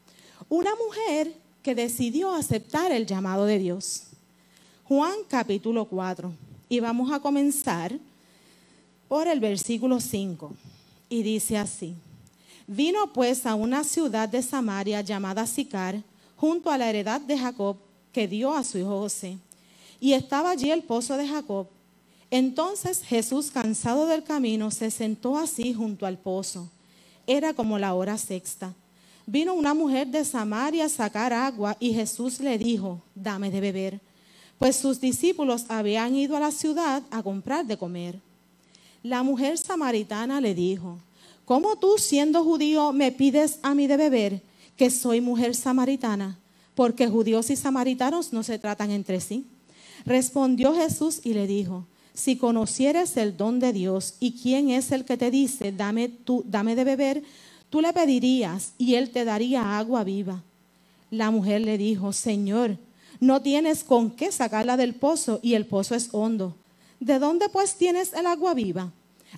Una 0.47 0.71
mujer 0.75 1.33
que 1.61 1.75
decidió 1.75 2.31
aceptar 2.31 2.93
el 2.93 3.05
llamado 3.05 3.45
de 3.45 3.59
Dios. 3.59 4.03
Juan 4.85 5.15
capítulo 5.27 5.83
4. 5.83 6.31
Y 6.69 6.79
vamos 6.79 7.11
a 7.11 7.19
comenzar 7.19 7.99
por 9.09 9.27
el 9.27 9.41
versículo 9.41 9.99
5. 9.99 10.53
Y 11.09 11.23
dice 11.23 11.57
así. 11.57 11.93
Vino 12.67 13.11
pues 13.11 13.45
a 13.45 13.53
una 13.53 13.83
ciudad 13.83 14.29
de 14.29 14.41
Samaria 14.41 15.01
llamada 15.01 15.45
Sicar, 15.45 16.01
junto 16.37 16.71
a 16.71 16.77
la 16.77 16.89
heredad 16.89 17.19
de 17.19 17.37
Jacob 17.37 17.75
que 18.13 18.29
dio 18.29 18.53
a 18.53 18.63
su 18.63 18.77
hijo 18.77 19.01
José 19.01 19.37
y 19.99 20.13
estaba 20.13 20.51
allí 20.51 20.71
el 20.71 20.83
pozo 20.83 21.17
de 21.17 21.27
Jacob. 21.27 21.67
Entonces 22.31 23.01
Jesús, 23.03 23.51
cansado 23.51 24.07
del 24.07 24.23
camino, 24.23 24.71
se 24.71 24.91
sentó 24.91 25.37
así 25.37 25.73
junto 25.73 26.05
al 26.05 26.17
pozo. 26.17 26.69
Era 27.27 27.53
como 27.53 27.79
la 27.79 27.93
hora 27.93 28.17
sexta. 28.17 28.73
Vino 29.27 29.53
una 29.53 29.73
mujer 29.73 30.07
de 30.07 30.23
Samaria 30.23 30.85
a 30.85 30.89
sacar 30.89 31.33
agua 31.33 31.77
y 31.79 31.93
Jesús 31.93 32.39
le 32.39 32.57
dijo, 32.57 33.01
dame 33.15 33.49
de 33.49 33.59
beber, 33.59 33.99
pues 34.59 34.75
sus 34.75 35.01
discípulos 35.01 35.65
habían 35.67 36.15
ido 36.15 36.37
a 36.37 36.39
la 36.39 36.51
ciudad 36.51 37.01
a 37.09 37.23
comprar 37.23 37.65
de 37.65 37.77
comer. 37.77 38.19
La 39.01 39.23
mujer 39.23 39.57
samaritana 39.57 40.41
le 40.41 40.53
dijo, 40.53 40.99
¿cómo 41.45 41.75
tú 41.75 41.95
siendo 41.97 42.43
judío 42.43 42.91
me 42.91 43.11
pides 43.11 43.59
a 43.63 43.73
mí 43.73 43.87
de 43.87 43.97
beber, 43.97 44.41
que 44.77 44.89
soy 44.89 45.21
mujer 45.21 45.55
samaritana? 45.55 46.37
Porque 46.75 47.07
judíos 47.07 47.49
y 47.49 47.55
samaritanos 47.55 48.33
no 48.33 48.43
se 48.43 48.59
tratan 48.59 48.91
entre 48.91 49.21
sí. 49.21 49.45
Respondió 50.05 50.75
Jesús 50.75 51.21
y 51.23 51.33
le 51.33 51.47
dijo, 51.47 51.85
si 52.13 52.37
conocieres 52.37 53.17
el 53.17 53.35
don 53.35 53.59
de 53.59 53.73
Dios 53.73 54.15
y 54.19 54.33
quién 54.33 54.69
es 54.69 54.91
el 54.91 55.03
que 55.03 55.17
te 55.17 55.31
dice, 55.31 55.71
dame, 55.71 56.09
tú, 56.09 56.43
dame 56.47 56.75
de 56.75 56.83
beber, 56.83 57.23
tú 57.69 57.81
le 57.81 57.91
pedirías 57.91 58.73
y 58.77 58.95
él 58.95 59.09
te 59.09 59.25
daría 59.25 59.77
agua 59.77 60.03
viva. 60.03 60.43
La 61.11 61.31
mujer 61.31 61.61
le 61.61 61.77
dijo, 61.77 62.13
Señor, 62.13 62.77
no 63.19 63.41
tienes 63.41 63.83
con 63.83 64.11
qué 64.11 64.31
sacarla 64.31 64.77
del 64.77 64.93
pozo 64.93 65.39
y 65.41 65.55
el 65.55 65.65
pozo 65.65 65.95
es 65.95 66.09
hondo. 66.11 66.55
¿De 66.99 67.19
dónde 67.19 67.49
pues 67.49 67.75
tienes 67.75 68.13
el 68.13 68.25
agua 68.27 68.53
viva? 68.53 68.91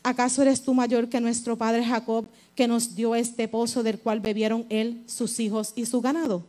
¿Acaso 0.03 0.41
eres 0.41 0.61
tú 0.61 0.73
mayor 0.73 1.09
que 1.09 1.19
nuestro 1.19 1.57
padre 1.57 1.83
Jacob, 1.83 2.27
que 2.55 2.67
nos 2.67 2.95
dio 2.95 3.15
este 3.15 3.47
pozo 3.47 3.83
del 3.83 3.99
cual 3.99 4.19
bebieron 4.19 4.65
él, 4.69 5.01
sus 5.07 5.39
hijos 5.39 5.73
y 5.75 5.85
su 5.85 6.01
ganado? 6.01 6.43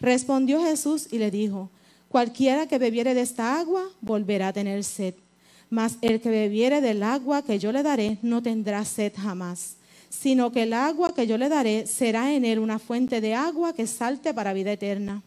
Respondió 0.00 0.62
Jesús 0.62 1.08
y 1.10 1.18
le 1.18 1.30
dijo, 1.30 1.68
Cualquiera 2.10 2.66
que 2.66 2.78
bebiere 2.78 3.14
de 3.14 3.20
esta 3.20 3.60
agua 3.60 3.84
volverá 4.00 4.48
a 4.48 4.52
tener 4.52 4.82
sed, 4.82 5.14
mas 5.70 5.96
el 6.00 6.20
que 6.20 6.28
bebiere 6.28 6.80
del 6.80 7.04
agua 7.04 7.42
que 7.42 7.60
yo 7.60 7.70
le 7.70 7.84
daré 7.84 8.18
no 8.20 8.42
tendrá 8.42 8.84
sed 8.84 9.12
jamás, 9.16 9.76
sino 10.08 10.50
que 10.50 10.64
el 10.64 10.72
agua 10.72 11.14
que 11.14 11.28
yo 11.28 11.38
le 11.38 11.48
daré 11.48 11.86
será 11.86 12.34
en 12.34 12.44
él 12.44 12.58
una 12.58 12.80
fuente 12.80 13.20
de 13.20 13.34
agua 13.34 13.74
que 13.74 13.86
salte 13.86 14.34
para 14.34 14.52
vida 14.52 14.72
eterna. 14.72 15.22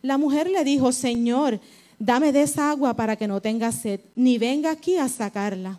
La 0.00 0.16
mujer 0.16 0.48
le 0.48 0.64
dijo, 0.64 0.90
Señor, 0.90 1.60
dame 1.98 2.32
de 2.32 2.44
esa 2.44 2.70
agua 2.70 2.94
para 2.94 3.16
que 3.16 3.28
no 3.28 3.42
tenga 3.42 3.70
sed, 3.70 4.00
ni 4.14 4.38
venga 4.38 4.70
aquí 4.70 4.96
a 4.96 5.10
sacarla. 5.10 5.78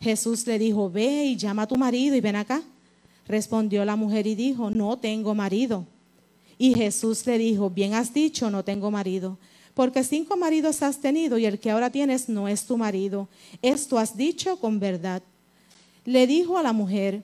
Jesús 0.00 0.46
le 0.46 0.58
dijo, 0.58 0.90
ve 0.90 1.26
y 1.26 1.36
llama 1.36 1.64
a 1.64 1.68
tu 1.68 1.76
marido 1.76 2.16
y 2.16 2.22
ven 2.22 2.36
acá. 2.36 2.62
Respondió 3.28 3.84
la 3.84 3.96
mujer 3.96 4.26
y 4.26 4.36
dijo, 4.36 4.70
no 4.70 4.96
tengo 4.96 5.34
marido. 5.34 5.84
Y 6.56 6.74
Jesús 6.74 7.26
le 7.26 7.36
dijo, 7.36 7.68
bien 7.68 7.92
has 7.92 8.14
dicho, 8.14 8.50
no 8.50 8.64
tengo 8.64 8.90
marido 8.90 9.36
porque 9.76 10.04
cinco 10.04 10.38
maridos 10.38 10.80
has 10.80 11.02
tenido 11.02 11.36
y 11.36 11.44
el 11.44 11.58
que 11.58 11.70
ahora 11.70 11.90
tienes 11.90 12.30
no 12.30 12.48
es 12.48 12.64
tu 12.64 12.78
marido. 12.78 13.28
Esto 13.60 13.98
has 13.98 14.16
dicho 14.16 14.58
con 14.58 14.80
verdad. 14.80 15.22
Le 16.06 16.26
dijo 16.26 16.56
a 16.56 16.62
la 16.62 16.72
mujer, 16.72 17.22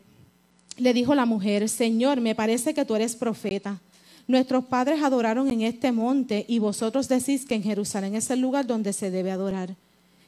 le 0.77 0.93
dijo 0.93 1.15
la 1.15 1.25
mujer, 1.25 1.67
Señor, 1.71 2.21
me 2.21 2.35
parece 2.35 2.75
que 2.75 2.85
tú 2.85 2.95
eres 2.95 3.17
profeta. 3.17 3.81
Nuestros 4.29 4.67
padres 4.67 5.03
adoraron 5.03 5.49
en 5.49 5.63
este 5.63 5.93
monte 5.93 6.45
y 6.47 6.59
vosotros 6.59 7.09
decís 7.09 7.47
que 7.47 7.55
en 7.55 7.63
Jerusalén 7.63 8.17
es 8.17 8.29
el 8.29 8.41
lugar 8.41 8.67
donde 8.67 8.93
se 8.93 9.11
debe 9.11 9.31
adorar. 9.31 9.75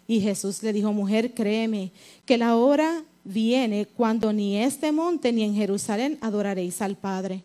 Y 0.08 0.22
Jesús 0.22 0.62
le 0.62 0.72
dijo, 0.72 0.94
mujer, 0.94 1.34
créeme 1.34 1.92
que 2.24 2.38
la 2.38 2.56
hora 2.56 3.04
viene 3.22 3.84
cuando 3.84 4.32
ni 4.32 4.56
este 4.56 4.92
monte 4.92 5.30
ni 5.30 5.42
en 5.42 5.54
Jerusalén 5.54 6.16
adoraréis 6.22 6.80
al 6.80 6.96
Padre. 6.96 7.44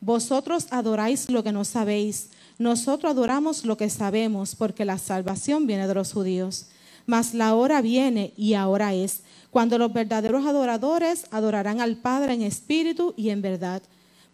Vosotros 0.00 0.68
adoráis 0.70 1.28
lo 1.28 1.42
que 1.42 1.50
no 1.50 1.64
sabéis 1.64 2.28
nosotros 2.60 3.10
adoramos 3.10 3.64
lo 3.64 3.78
que 3.78 3.88
sabemos 3.88 4.54
porque 4.54 4.84
la 4.84 4.98
salvación 4.98 5.66
viene 5.66 5.88
de 5.88 5.94
los 5.94 6.12
judíos. 6.12 6.66
Mas 7.06 7.32
la 7.32 7.54
hora 7.54 7.80
viene 7.80 8.34
y 8.36 8.52
ahora 8.52 8.92
es, 8.92 9.22
cuando 9.50 9.78
los 9.78 9.90
verdaderos 9.94 10.44
adoradores 10.44 11.24
adorarán 11.30 11.80
al 11.80 11.96
Padre 11.96 12.34
en 12.34 12.42
espíritu 12.42 13.14
y 13.16 13.30
en 13.30 13.40
verdad. 13.40 13.80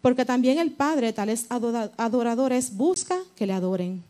Porque 0.01 0.25
también 0.25 0.59
el 0.59 0.71
Padre, 0.71 1.13
tales 1.13 1.45
adoradores, 1.49 2.75
busca 2.75 3.17
que 3.37 3.47
le 3.47 3.53
adoren. 3.53 4.03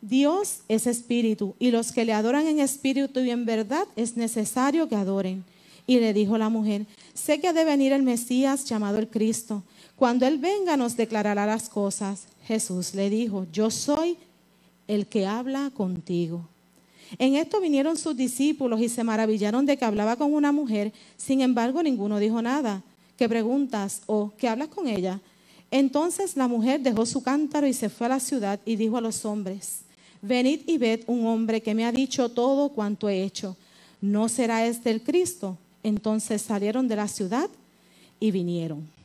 Dios 0.00 0.60
es 0.66 0.86
espíritu 0.86 1.54
y 1.58 1.70
los 1.70 1.92
que 1.92 2.06
le 2.06 2.14
adoran 2.14 2.46
en 2.46 2.60
espíritu 2.60 3.20
y 3.20 3.30
en 3.30 3.44
verdad 3.44 3.84
es 3.94 4.16
necesario 4.16 4.88
que 4.88 4.96
adoren. 4.96 5.44
Y 5.86 6.00
le 6.00 6.14
dijo 6.14 6.38
la 6.38 6.48
mujer, 6.48 6.86
sé 7.12 7.40
que 7.40 7.48
ha 7.48 7.52
de 7.52 7.66
venir 7.66 7.92
el 7.92 8.02
Mesías 8.02 8.64
llamado 8.64 8.96
el 8.96 9.08
Cristo. 9.08 9.62
Cuando 9.96 10.26
Él 10.26 10.38
venga 10.38 10.78
nos 10.78 10.96
declarará 10.96 11.44
las 11.44 11.68
cosas. 11.68 12.26
Jesús 12.48 12.94
le 12.94 13.10
dijo, 13.10 13.46
yo 13.52 13.70
soy 13.70 14.16
el 14.86 15.06
que 15.06 15.26
habla 15.26 15.70
contigo. 15.74 16.48
En 17.18 17.36
esto 17.36 17.60
vinieron 17.60 17.98
sus 17.98 18.16
discípulos 18.16 18.80
y 18.80 18.88
se 18.88 19.04
maravillaron 19.04 19.66
de 19.66 19.76
que 19.76 19.84
hablaba 19.84 20.16
con 20.16 20.32
una 20.32 20.50
mujer, 20.50 20.94
sin 21.18 21.42
embargo 21.42 21.82
ninguno 21.82 22.18
dijo 22.18 22.40
nada. 22.40 22.82
¿Qué 23.18 23.28
preguntas 23.28 24.00
o 24.06 24.32
qué 24.38 24.48
hablas 24.48 24.68
con 24.68 24.88
ella? 24.88 25.20
Entonces 25.70 26.38
la 26.38 26.48
mujer 26.48 26.80
dejó 26.80 27.04
su 27.04 27.22
cántaro 27.22 27.66
y 27.66 27.74
se 27.74 27.90
fue 27.90 28.06
a 28.06 28.10
la 28.10 28.20
ciudad 28.20 28.58
y 28.64 28.76
dijo 28.76 28.96
a 28.96 29.02
los 29.02 29.26
hombres, 29.26 29.80
venid 30.22 30.60
y 30.66 30.78
ved 30.78 31.00
un 31.06 31.26
hombre 31.26 31.60
que 31.60 31.74
me 31.74 31.84
ha 31.84 31.92
dicho 31.92 32.30
todo 32.30 32.70
cuanto 32.70 33.10
he 33.10 33.24
hecho. 33.24 33.58
¿No 34.00 34.30
será 34.30 34.64
este 34.66 34.90
el 34.90 35.02
Cristo? 35.02 35.58
Entonces 35.82 36.40
salieron 36.40 36.88
de 36.88 36.96
la 36.96 37.08
ciudad 37.08 37.50
y 38.18 38.30
vinieron 38.30 38.97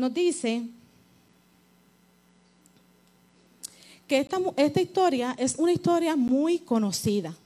nos 0.00 0.12
dice 0.14 0.66
que 4.08 4.18
esta, 4.18 4.80
historia 4.80 5.36
es 5.38 5.54
una 5.56 5.72
historia 5.72 6.16
muy 6.16 6.58
conocida. 6.58 7.36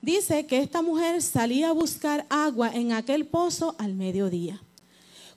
Dice 0.00 0.44
que 0.46 0.58
esta 0.58 0.82
mujer 0.82 1.22
salía 1.22 1.68
a 1.68 1.72
buscar 1.72 2.26
agua 2.28 2.72
en 2.74 2.90
aquel 2.90 3.26
pozo 3.26 3.76
al 3.78 3.94
mediodía. 3.94 4.60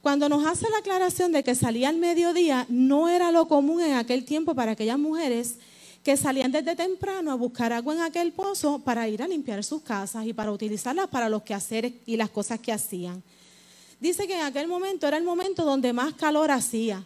Cuando 0.01 0.27
nos 0.27 0.43
hace 0.47 0.67
la 0.71 0.79
aclaración 0.79 1.31
de 1.31 1.43
que 1.43 1.53
salía 1.53 1.89
al 1.89 1.97
mediodía, 1.97 2.65
no 2.69 3.07
era 3.07 3.31
lo 3.31 3.47
común 3.47 3.81
en 3.81 3.93
aquel 3.93 4.25
tiempo 4.25 4.55
para 4.55 4.71
aquellas 4.71 4.97
mujeres 4.97 5.57
que 6.01 6.17
salían 6.17 6.51
desde 6.51 6.75
temprano 6.75 7.31
a 7.31 7.35
buscar 7.35 7.73
agua 7.73 7.93
en 7.93 8.01
aquel 8.01 8.31
pozo 8.31 8.79
para 8.79 9.07
ir 9.07 9.21
a 9.21 9.27
limpiar 9.27 9.63
sus 9.63 9.81
casas 9.81 10.25
y 10.25 10.33
para 10.33 10.51
utilizarlas 10.51 11.07
para 11.07 11.29
los 11.29 11.43
quehaceres 11.43 11.93
y 12.05 12.17
las 12.17 12.29
cosas 12.29 12.59
que 12.59 12.71
hacían. 12.71 13.21
Dice 13.99 14.27
que 14.27 14.35
en 14.35 14.45
aquel 14.45 14.67
momento 14.67 15.07
era 15.07 15.17
el 15.17 15.23
momento 15.23 15.63
donde 15.63 15.93
más 15.93 16.13
calor 16.13 16.51
hacía. 16.51 17.03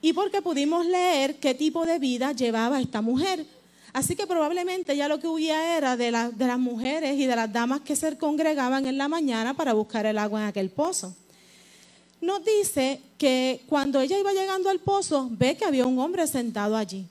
Y 0.00 0.12
porque 0.12 0.42
pudimos 0.42 0.86
leer 0.86 1.36
qué 1.38 1.54
tipo 1.54 1.86
de 1.86 1.98
vida 1.98 2.32
llevaba 2.32 2.80
esta 2.80 3.00
mujer. 3.00 3.46
Así 3.92 4.14
que 4.14 4.26
probablemente 4.26 4.94
ya 4.94 5.08
lo 5.08 5.18
que 5.18 5.26
huía 5.26 5.76
era 5.76 5.96
de, 5.96 6.12
de 6.34 6.46
las 6.46 6.58
mujeres 6.58 7.18
y 7.18 7.26
de 7.26 7.34
las 7.34 7.50
damas 7.50 7.80
que 7.80 7.96
se 7.96 8.16
congregaban 8.18 8.86
en 8.86 8.98
la 8.98 9.08
mañana 9.08 9.54
para 9.54 9.72
buscar 9.72 10.04
el 10.04 10.18
agua 10.18 10.42
en 10.42 10.48
aquel 10.48 10.70
pozo. 10.70 11.16
Nos 12.20 12.44
dice 12.44 13.00
que 13.18 13.62
cuando 13.68 14.00
ella 14.00 14.18
iba 14.18 14.32
llegando 14.32 14.68
al 14.68 14.80
pozo, 14.80 15.28
ve 15.30 15.56
que 15.56 15.64
había 15.64 15.86
un 15.86 15.98
hombre 15.98 16.26
sentado 16.26 16.76
allí. 16.76 17.06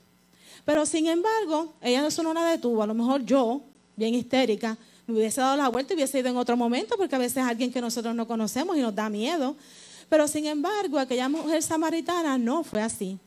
Pero 0.64 0.84
sin 0.84 1.06
embargo, 1.06 1.74
ella 1.80 2.08
no 2.22 2.34
la 2.34 2.44
detuvo. 2.44 2.82
A 2.82 2.86
lo 2.86 2.94
mejor 2.94 3.24
yo, 3.24 3.62
bien 3.96 4.14
histérica, 4.14 4.76
me 5.06 5.14
hubiese 5.18 5.40
dado 5.40 5.56
la 5.56 5.68
vuelta 5.68 5.92
y 5.92 5.96
hubiese 5.96 6.18
ido 6.18 6.28
en 6.28 6.36
otro 6.36 6.56
momento, 6.56 6.96
porque 6.96 7.14
a 7.14 7.18
veces 7.18 7.38
es 7.38 7.44
alguien 7.44 7.72
que 7.72 7.80
nosotros 7.80 8.14
no 8.14 8.26
conocemos 8.26 8.76
y 8.76 8.80
nos 8.80 8.94
da 8.94 9.08
miedo. 9.08 9.56
Pero 10.08 10.28
sin 10.28 10.46
embargo, 10.46 10.98
aquella 10.98 11.28
mujer 11.28 11.62
samaritana 11.62 12.38
no 12.38 12.64
fue 12.64 12.82
así. 12.82 13.18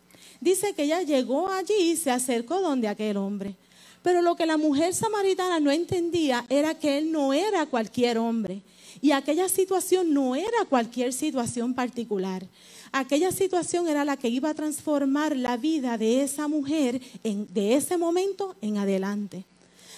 Dice 0.42 0.74
que 0.74 0.84
ella 0.84 1.02
llegó 1.02 1.50
allí 1.50 1.74
y 1.92 1.96
se 1.96 2.12
acercó 2.12 2.62
donde 2.62 2.88
aquel 2.88 3.18
hombre. 3.18 3.56
Pero 4.02 4.22
lo 4.22 4.36
que 4.36 4.46
la 4.46 4.58
mujer 4.58 4.94
samaritana 4.94 5.60
no 5.60 5.72
entendía 5.72 6.46
era 6.50 6.74
que 6.74 6.98
él 6.98 7.12
no 7.12 7.34
era 7.34 7.66
cualquier 7.66 8.18
hombre. 8.18 8.62
Y 9.02 9.12
aquella 9.12 9.50
situación 9.50 10.14
no 10.14 10.36
era 10.36 10.66
cualquier 10.70 11.14
situación 11.14 11.74
particular. 11.74 12.46
Aquella 12.92 13.32
situación 13.32 13.88
era 13.88 14.04
la 14.04 14.18
que 14.18 14.30
iba 14.30 14.50
a 14.50 14.54
transformar 14.54 15.36
la 15.36 15.58
vida 15.58 15.98
de 15.98 16.24
esa 16.24 16.48
mujer 16.48 17.02
en, 17.24 17.52
de 17.54 17.76
ese 17.76 17.98
momento 17.98 18.56
en 18.62 18.78
adelante. 18.78 19.46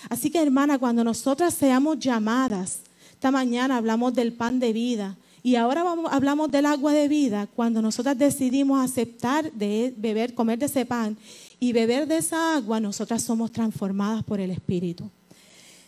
Así 0.09 0.29
que 0.29 0.41
hermana, 0.41 0.79
cuando 0.79 1.03
nosotras 1.03 1.53
seamos 1.53 1.99
llamadas, 1.99 2.81
esta 3.11 3.31
mañana 3.31 3.77
hablamos 3.77 4.13
del 4.13 4.33
pan 4.33 4.59
de 4.59 4.73
vida 4.73 5.17
y 5.43 5.55
ahora 5.55 5.83
hablamos 6.11 6.51
del 6.51 6.65
agua 6.67 6.93
de 6.93 7.07
vida, 7.07 7.47
cuando 7.55 7.81
nosotras 7.81 8.17
decidimos 8.17 8.83
aceptar 8.83 9.51
de 9.51 9.93
beber, 9.97 10.33
comer 10.33 10.59
de 10.59 10.67
ese 10.67 10.85
pan 10.85 11.17
y 11.59 11.73
beber 11.73 12.07
de 12.07 12.17
esa 12.17 12.55
agua, 12.55 12.79
nosotras 12.79 13.23
somos 13.23 13.51
transformadas 13.51 14.23
por 14.23 14.39
el 14.39 14.51
Espíritu. 14.51 15.09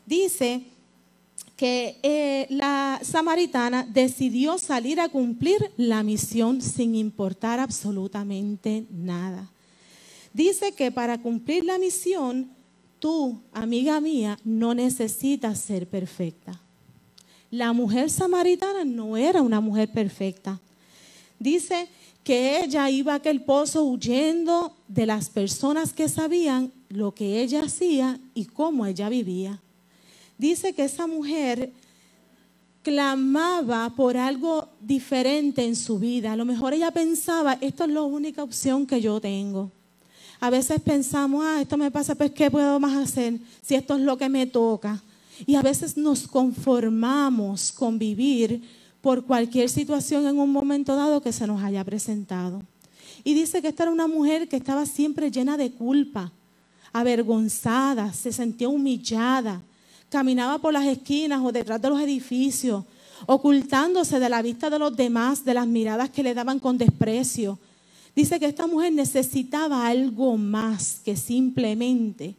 Dice 0.06 0.64
que 1.56 2.00
eh, 2.02 2.48
la 2.50 3.00
samaritana 3.04 3.84
decidió 3.84 4.58
salir 4.58 5.00
a 5.00 5.10
cumplir 5.10 5.72
la 5.78 6.02
misión 6.02 6.62
sin 6.62 6.96
importar 6.96 7.60
absolutamente 7.60 8.86
nada. 8.90 9.50
Dice 10.34 10.72
que 10.74 10.92
para 10.92 11.22
cumplir 11.22 11.64
la 11.64 11.78
misión, 11.78 12.50
tú, 13.04 13.42
amiga 13.52 14.00
mía, 14.00 14.40
no 14.46 14.74
necesitas 14.74 15.60
ser 15.60 15.88
perfecta. 15.88 16.58
La 17.52 17.74
mujer 17.74 18.10
samaritana 18.10 18.86
no 18.86 19.18
era 19.18 19.42
una 19.42 19.60
mujer 19.60 19.92
perfecta. 19.92 20.58
Dice 21.38 21.90
que 22.24 22.64
ella 22.64 22.90
iba 22.90 23.12
a 23.12 23.18
aquel 23.18 23.42
pozo 23.42 23.84
huyendo 23.84 24.74
de 24.88 25.06
las 25.06 25.30
personas 25.30 25.92
que 25.92 26.08
sabían 26.08 26.72
lo 26.88 27.12
que 27.12 27.42
ella 27.42 27.64
hacía 27.64 28.18
y 28.34 28.46
cómo 28.46 28.86
ella 28.86 29.10
vivía 29.10 29.60
dice 30.38 30.74
que 30.74 30.84
esa 30.84 31.08
mujer 31.08 31.72
clamaba 32.82 33.90
por 33.96 34.18
algo 34.18 34.68
diferente 34.82 35.64
en 35.64 35.76
su 35.76 36.00
vida. 36.00 36.34
A 36.34 36.36
lo 36.36 36.44
mejor 36.44 36.74
ella 36.74 36.92
pensaba, 36.92 37.58
esto 37.62 37.86
es 37.86 37.92
la 37.92 38.02
única 38.02 38.44
opción 38.44 38.86
que 38.86 39.00
yo 39.00 39.22
tengo. 39.22 39.72
A 40.40 40.50
veces 40.50 40.82
pensamos, 40.82 41.44
ah, 41.46 41.62
esto 41.62 41.78
me 41.78 41.92
pasa, 41.92 42.16
pues 42.16 42.32
¿qué 42.32 42.52
puedo 42.52 42.80
más 42.80 42.96
hacer 42.98 43.40
si 43.62 43.76
esto 43.76 43.96
es 43.96 44.02
lo 44.02 44.18
que 44.18 44.30
me 44.30 44.46
toca? 44.46 45.02
Y 45.46 45.56
a 45.56 45.62
veces 45.62 45.98
nos 45.98 46.28
conformamos 46.28 47.72
con 47.72 47.98
vivir 47.98 48.62
por 49.02 49.26
cualquier 49.26 49.70
situación 49.70 50.26
en 50.28 50.40
un 50.40 50.52
momento 50.52 50.96
dado 50.96 51.22
que 51.22 51.34
se 51.34 51.48
nos 51.48 51.62
haya 51.62 51.84
presentado. 51.84 52.62
Y 53.24 53.34
dice 53.34 53.62
que 53.62 53.70
esta 53.70 53.84
era 53.84 53.92
una 53.92 54.08
mujer 54.08 54.48
que 54.48 54.58
estaba 54.58 54.86
siempre 54.86 55.32
llena 55.32 55.58
de 55.58 55.72
culpa, 55.72 56.32
avergonzada, 56.92 58.14
se 58.14 58.32
sentía 58.32 58.70
humillada, 58.70 59.62
caminaba 60.10 60.60
por 60.60 60.74
las 60.74 60.86
esquinas 60.86 61.42
o 61.44 61.52
detrás 61.52 61.82
de 61.82 61.90
los 61.90 62.00
edificios, 62.00 62.86
ocultándose 63.26 64.20
de 64.20 64.30
la 64.30 64.42
vista 64.42 64.70
de 64.70 64.80
los 64.80 64.96
demás, 64.96 65.44
de 65.44 65.54
las 65.54 65.68
miradas 65.68 66.10
que 66.10 66.24
le 66.24 66.34
daban 66.34 66.60
con 66.60 66.78
desprecio. 66.78 67.58
Dice 68.16 68.40
que 68.40 68.46
esta 68.46 68.68
mujer 68.68 68.94
necesitaba 68.94 69.88
algo 69.88 70.38
más 70.38 71.02
que 71.04 71.16
simplemente, 71.16 72.36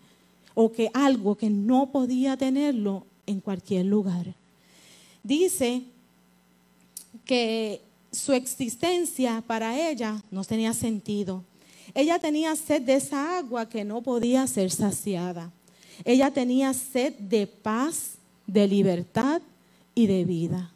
o 0.54 0.70
que 0.70 0.90
algo 0.94 1.34
que 1.34 1.50
no 1.50 1.90
podía 1.90 2.37
tenerlo 2.37 3.06
en 3.26 3.40
cualquier 3.40 3.87
lugar. 3.87 4.34
Dice 5.22 5.82
que 7.24 7.80
su 8.12 8.32
existencia 8.32 9.42
para 9.46 9.90
ella 9.90 10.22
no 10.30 10.44
tenía 10.44 10.72
sentido. 10.72 11.42
Ella 11.92 12.18
tenía 12.18 12.54
sed 12.56 12.82
de 12.82 12.94
esa 12.94 13.38
agua 13.38 13.68
que 13.68 13.84
no 13.84 14.02
podía 14.02 14.46
ser 14.46 14.70
saciada. 14.70 15.50
Ella 16.04 16.30
tenía 16.30 16.72
sed 16.72 17.14
de 17.14 17.46
paz, 17.46 18.14
de 18.46 18.68
libertad 18.68 19.42
y 19.94 20.06
de 20.06 20.24
vida. 20.24 20.73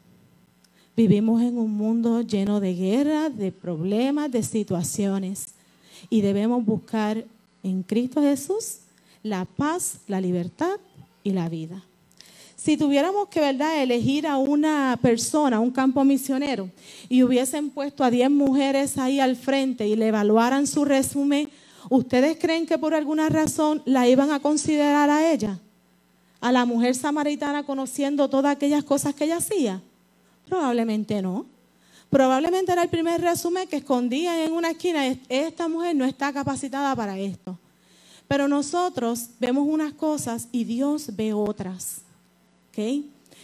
Vivimos 0.98 1.40
en 1.42 1.58
un 1.58 1.70
mundo 1.70 2.22
lleno 2.22 2.58
de 2.58 2.74
guerra, 2.74 3.30
de 3.30 3.52
problemas, 3.52 4.32
de 4.32 4.42
situaciones. 4.42 5.50
Y 6.10 6.22
debemos 6.22 6.64
buscar 6.64 7.24
en 7.62 7.84
Cristo 7.84 8.20
Jesús 8.20 8.78
la 9.22 9.44
paz, 9.44 9.98
la 10.08 10.20
libertad 10.20 10.80
y 11.22 11.30
la 11.30 11.48
vida. 11.48 11.84
Si 12.56 12.76
tuviéramos 12.76 13.28
que 13.28 13.38
¿verdad? 13.38 13.80
elegir 13.80 14.26
a 14.26 14.38
una 14.38 14.98
persona, 15.00 15.60
un 15.60 15.70
campo 15.70 16.02
misionero, 16.02 16.68
y 17.08 17.22
hubiesen 17.22 17.70
puesto 17.70 18.02
a 18.02 18.10
10 18.10 18.32
mujeres 18.32 18.98
ahí 18.98 19.20
al 19.20 19.36
frente 19.36 19.86
y 19.86 19.94
le 19.94 20.08
evaluaran 20.08 20.66
su 20.66 20.84
resumen, 20.84 21.48
¿Ustedes 21.90 22.38
creen 22.40 22.66
que 22.66 22.76
por 22.76 22.92
alguna 22.92 23.28
razón 23.28 23.82
la 23.84 24.08
iban 24.08 24.32
a 24.32 24.40
considerar 24.40 25.08
a 25.10 25.30
ella? 25.32 25.60
A 26.40 26.50
la 26.50 26.64
mujer 26.64 26.96
samaritana 26.96 27.62
conociendo 27.62 28.28
todas 28.28 28.50
aquellas 28.50 28.82
cosas 28.82 29.14
que 29.14 29.26
ella 29.26 29.36
hacía. 29.36 29.80
Probablemente 30.48 31.20
no. 31.22 31.46
Probablemente 32.10 32.72
era 32.72 32.82
el 32.82 32.88
primer 32.88 33.20
resumen 33.20 33.68
que 33.68 33.76
escondía 33.76 34.44
en 34.44 34.52
una 34.52 34.70
esquina. 34.70 35.06
Esta 35.28 35.68
mujer 35.68 35.94
no 35.94 36.04
está 36.04 36.32
capacitada 36.32 36.94
para 36.96 37.18
esto. 37.18 37.58
Pero 38.26 38.48
nosotros 38.48 39.28
vemos 39.38 39.66
unas 39.68 39.92
cosas 39.92 40.48
y 40.52 40.64
Dios 40.64 41.14
ve 41.14 41.32
otras. 41.32 42.02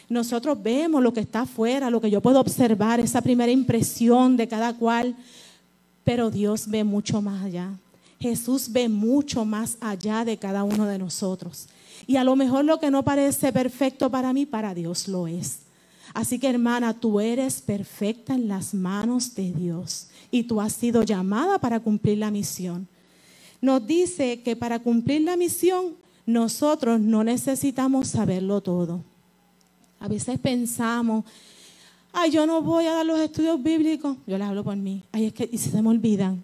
Nosotros 0.09 0.63
vemos 0.63 1.03
lo 1.03 1.13
que 1.13 1.21
está 1.21 1.41
afuera, 1.41 1.91
lo 1.91 2.01
que 2.01 2.11
yo 2.11 2.21
puedo 2.21 2.41
observar, 2.41 3.01
esa 3.01 3.21
primera 3.21 3.51
impresión 3.51 4.37
de 4.37 4.47
cada 4.47 4.75
cual. 4.75 5.17
Pero 6.05 6.31
Dios 6.31 6.69
ve 6.69 6.85
mucho 6.85 7.23
más 7.23 7.45
allá. 7.45 7.71
Jesús 8.21 8.71
ve 8.71 8.89
mucho 8.89 9.45
más 9.45 9.77
allá 9.81 10.25
de 10.25 10.37
cada 10.37 10.63
uno 10.63 10.87
de 10.87 10.99
nosotros. 10.99 11.67
Y 12.07 12.17
a 12.17 12.25
lo 12.25 12.37
mejor 12.37 12.65
lo 12.65 12.79
que 12.79 12.91
no 12.91 13.03
parece 13.03 13.53
perfecto 13.53 14.11
para 14.11 14.33
mí, 14.33 14.47
para 14.47 14.75
Dios 14.75 15.09
lo 15.09 15.27
es. 15.27 15.64
Así 16.15 16.39
que 16.39 16.49
hermana, 16.49 16.95
tú 16.95 17.21
eres 17.21 17.61
perfecta 17.61 18.35
en 18.35 18.47
las 18.47 18.73
manos 18.73 19.35
de 19.35 19.53
Dios 19.53 20.09
y 20.31 20.45
tú 20.45 20.61
has 20.61 20.73
sido 20.73 21.03
llamada 21.03 21.59
para 21.59 21.81
cumplir 21.81 22.19
la 22.19 22.31
misión. 22.31 22.87
Nos 23.61 23.85
dice 23.85 24.41
que 24.43 24.55
para 24.55 24.79
cumplir 24.79 25.23
la 25.23 25.37
misión 25.37 25.97
nosotros 26.25 27.01
no 27.01 27.25
necesitamos 27.25 28.09
saberlo 28.09 28.61
todo. 28.61 29.03
A 29.99 30.07
veces 30.07 30.39
pensamos, 30.39 31.25
ay, 32.13 32.31
yo 32.31 32.47
no 32.47 32.63
voy 32.63 32.87
a 32.87 32.95
dar 32.95 33.07
los 33.07 33.19
estudios 33.19 33.61
bíblicos, 33.61 34.17
yo 34.27 34.39
les 34.39 34.47
hablo 34.47 34.63
por 34.63 34.77
mí, 34.77 35.03
ay, 35.11 35.27
es 35.27 35.33
que 35.33 35.49
y 35.51 35.59
se 35.59 35.83
me 35.83 35.89
olvidan 35.89 36.43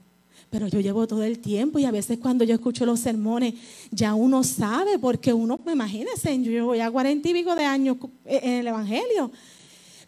pero 0.50 0.66
yo 0.66 0.80
llevo 0.80 1.06
todo 1.06 1.22
el 1.22 1.38
tiempo 1.38 1.78
y 1.78 1.84
a 1.84 1.92
veces 1.92 2.18
cuando 2.18 2.42
yo 2.44 2.54
escucho 2.54 2.84
los 2.84 2.98
sermones 2.98 3.54
ya 3.92 4.14
uno 4.14 4.42
sabe, 4.42 4.98
porque 4.98 5.32
uno, 5.32 5.60
imagínense, 5.72 6.36
yo 6.42 6.50
llevo 6.50 6.74
ya 6.74 6.90
cuarenta 6.90 7.28
y 7.28 7.32
pico 7.32 7.54
de 7.54 7.64
años 7.64 7.96
en 8.24 8.54
el 8.54 8.66
Evangelio. 8.66 9.30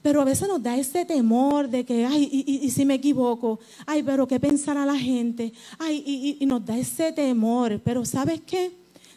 Pero 0.02 0.20
a 0.20 0.24
veces 0.24 0.48
nos 0.48 0.62
da 0.62 0.76
ese 0.76 1.04
temor 1.04 1.68
de 1.68 1.84
que, 1.84 2.04
ay, 2.04 2.28
y, 2.32 2.68
si 2.70 2.84
me 2.84 2.94
equivoco, 2.94 3.60
ay, 3.86 4.02
pero 4.02 4.26
¿qué 4.26 4.40
pensará 4.40 4.84
la 4.84 4.98
gente? 4.98 5.52
Ay, 5.78 6.02
y, 6.04 6.38
y 6.40 6.46
nos 6.46 6.64
da 6.64 6.76
ese 6.76 7.12
temor. 7.12 7.80
Pero 7.84 8.04
¿sabes 8.04 8.40
qué? 8.40 8.72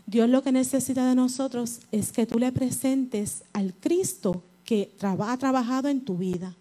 Dios 0.05 0.29
lo 0.29 0.43
que 0.43 0.51
necesita 0.51 1.09
de 1.09 1.15
nosotros 1.15 1.79
es 1.91 2.11
que 2.11 2.27
tú 2.27 2.37
le 2.37 2.51
presentes 2.51 3.43
al 3.53 3.73
Cristo 3.73 4.43
que 4.63 4.91
ha 5.01 5.37
trabajado 5.37 5.87
en 5.87 6.01
tu 6.01 6.17
vida. 6.17 6.55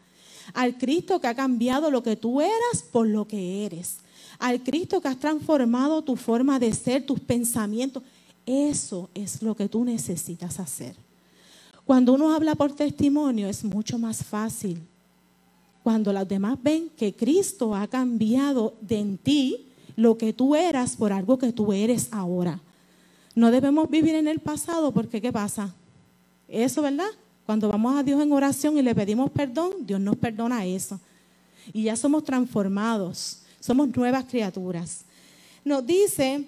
Al 0.54 0.78
Cristo 0.78 1.20
que 1.20 1.26
ha 1.26 1.34
cambiado 1.34 1.90
lo 1.90 2.02
que 2.02 2.16
tú 2.16 2.40
eras 2.40 2.82
por 2.90 3.06
lo 3.06 3.26
que 3.26 3.66
eres 3.66 3.98
al 4.38 4.62
Cristo 4.62 5.00
que 5.00 5.08
has 5.08 5.18
transformado 5.18 6.02
tu 6.02 6.16
forma 6.16 6.58
de 6.58 6.72
ser, 6.72 7.04
tus 7.04 7.20
pensamientos. 7.20 8.02
Eso 8.46 9.08
es 9.14 9.42
lo 9.42 9.54
que 9.54 9.68
tú 9.68 9.84
necesitas 9.84 10.60
hacer. 10.60 10.96
Cuando 11.84 12.14
uno 12.14 12.32
habla 12.32 12.54
por 12.54 12.72
testimonio 12.72 13.48
es 13.48 13.64
mucho 13.64 13.98
más 13.98 14.24
fácil. 14.24 14.80
Cuando 15.82 16.12
los 16.12 16.26
demás 16.26 16.58
ven 16.62 16.90
que 16.96 17.14
Cristo 17.14 17.74
ha 17.74 17.86
cambiado 17.86 18.74
de 18.80 19.00
en 19.00 19.18
ti 19.18 19.66
lo 19.96 20.16
que 20.16 20.32
tú 20.32 20.56
eras 20.56 20.96
por 20.96 21.12
algo 21.12 21.38
que 21.38 21.52
tú 21.52 21.72
eres 21.72 22.08
ahora. 22.10 22.60
No 23.34 23.50
debemos 23.50 23.90
vivir 23.90 24.14
en 24.14 24.28
el 24.28 24.40
pasado 24.40 24.92
porque 24.92 25.20
¿qué 25.20 25.32
pasa? 25.32 25.74
Eso, 26.48 26.82
¿verdad? 26.82 27.10
Cuando 27.44 27.68
vamos 27.68 27.94
a 27.96 28.02
Dios 28.02 28.22
en 28.22 28.32
oración 28.32 28.78
y 28.78 28.82
le 28.82 28.94
pedimos 28.94 29.30
perdón, 29.30 29.72
Dios 29.80 30.00
nos 30.00 30.16
perdona 30.16 30.64
eso. 30.64 30.98
Y 31.72 31.84
ya 31.84 31.96
somos 31.96 32.24
transformados 32.24 33.44
somos 33.64 33.96
nuevas 33.96 34.26
criaturas. 34.26 35.06
Nos 35.64 35.86
dice 35.86 36.44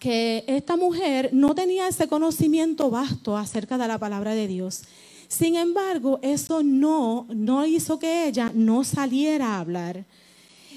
que 0.00 0.44
esta 0.48 0.76
mujer 0.76 1.28
no 1.32 1.54
tenía 1.54 1.86
ese 1.86 2.08
conocimiento 2.08 2.90
vasto 2.90 3.36
acerca 3.36 3.76
de 3.76 3.86
la 3.86 3.98
palabra 3.98 4.34
de 4.34 4.48
Dios. 4.48 4.82
Sin 5.28 5.54
embargo, 5.56 6.18
eso 6.22 6.62
no, 6.62 7.26
no 7.28 7.66
hizo 7.66 7.98
que 7.98 8.26
ella 8.26 8.50
no 8.54 8.82
saliera 8.82 9.54
a 9.54 9.60
hablar. 9.60 10.06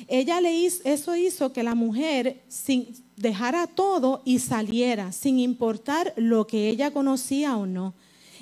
Ella 0.09 0.41
le 0.41 0.53
hizo, 0.53 0.81
eso 0.83 1.15
hizo 1.15 1.53
que 1.53 1.63
la 1.63 1.73
mujer 1.73 2.43
dejara 3.15 3.65
todo 3.65 4.21
y 4.25 4.39
saliera, 4.39 5.13
sin 5.13 5.39
importar 5.39 6.13
lo 6.17 6.45
que 6.45 6.67
ella 6.67 6.91
conocía 6.91 7.55
o 7.55 7.65
no. 7.65 7.93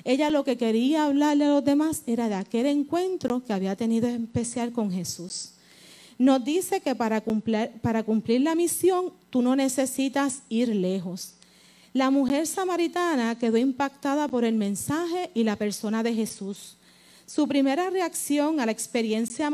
Ella 0.03 0.31
lo 0.31 0.43
que 0.43 0.57
quería 0.57 1.05
hablarle 1.05 1.45
a 1.45 1.49
los 1.49 1.63
demás 1.63 2.01
era 2.07 2.27
de 2.27 2.35
aquel 2.35 2.65
encuentro 2.65 3.43
que 3.45 3.53
había 3.53 3.75
tenido 3.75 4.07
en 4.07 4.23
especial 4.23 4.71
con 4.71 4.91
Jesús. 4.91 5.53
Nos 6.21 6.43
dice 6.43 6.81
que 6.81 6.93
para 6.93 7.19
cumplir, 7.21 8.41
la 8.41 8.53
misión 8.53 9.11
tú 9.31 9.41
no 9.41 9.55
necesitas 9.55 10.43
ir 10.49 10.67
lejos. 10.67 11.33
La 11.93 12.11
mujer 12.11 12.45
samaritana 12.45 13.39
quedó 13.39 13.57
impactada 13.57 14.27
por 14.27 14.45
el 14.45 14.53
mensaje 14.53 15.31
y 15.33 15.43
la 15.43 15.55
persona 15.55 16.03
de 16.03 16.13
Jesús. 16.13 16.77
Su 17.25 17.47
primera 17.47 17.89
reacción 17.89 18.59
a 18.59 18.67
la 18.67 18.71
experiencia 18.71 19.49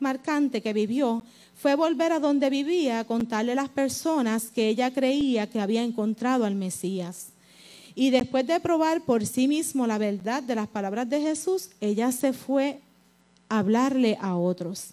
marcante 0.00 0.60
que 0.60 0.74
vivió 0.74 1.22
fue 1.54 1.76
volver 1.76 2.12
a 2.12 2.20
donde 2.20 2.50
vivía 2.50 3.00
a 3.00 3.04
contarle 3.04 3.52
a 3.52 3.54
las 3.54 3.70
personas 3.70 4.50
que 4.50 4.68
ella 4.68 4.92
creía 4.92 5.48
que 5.48 5.60
había 5.62 5.82
encontrado 5.82 6.44
al 6.44 6.56
Mesías. 6.56 7.28
Y 7.94 8.10
después 8.10 8.46
de 8.46 8.60
probar 8.60 9.00
por 9.00 9.24
sí 9.24 9.48
mismo 9.48 9.86
la 9.86 9.96
verdad 9.96 10.42
de 10.42 10.56
las 10.56 10.68
palabras 10.68 11.08
de 11.08 11.22
Jesús, 11.22 11.70
ella 11.80 12.12
se 12.12 12.34
fue 12.34 12.80
a 13.48 13.60
hablarle 13.60 14.18
a 14.20 14.36
otros. 14.36 14.92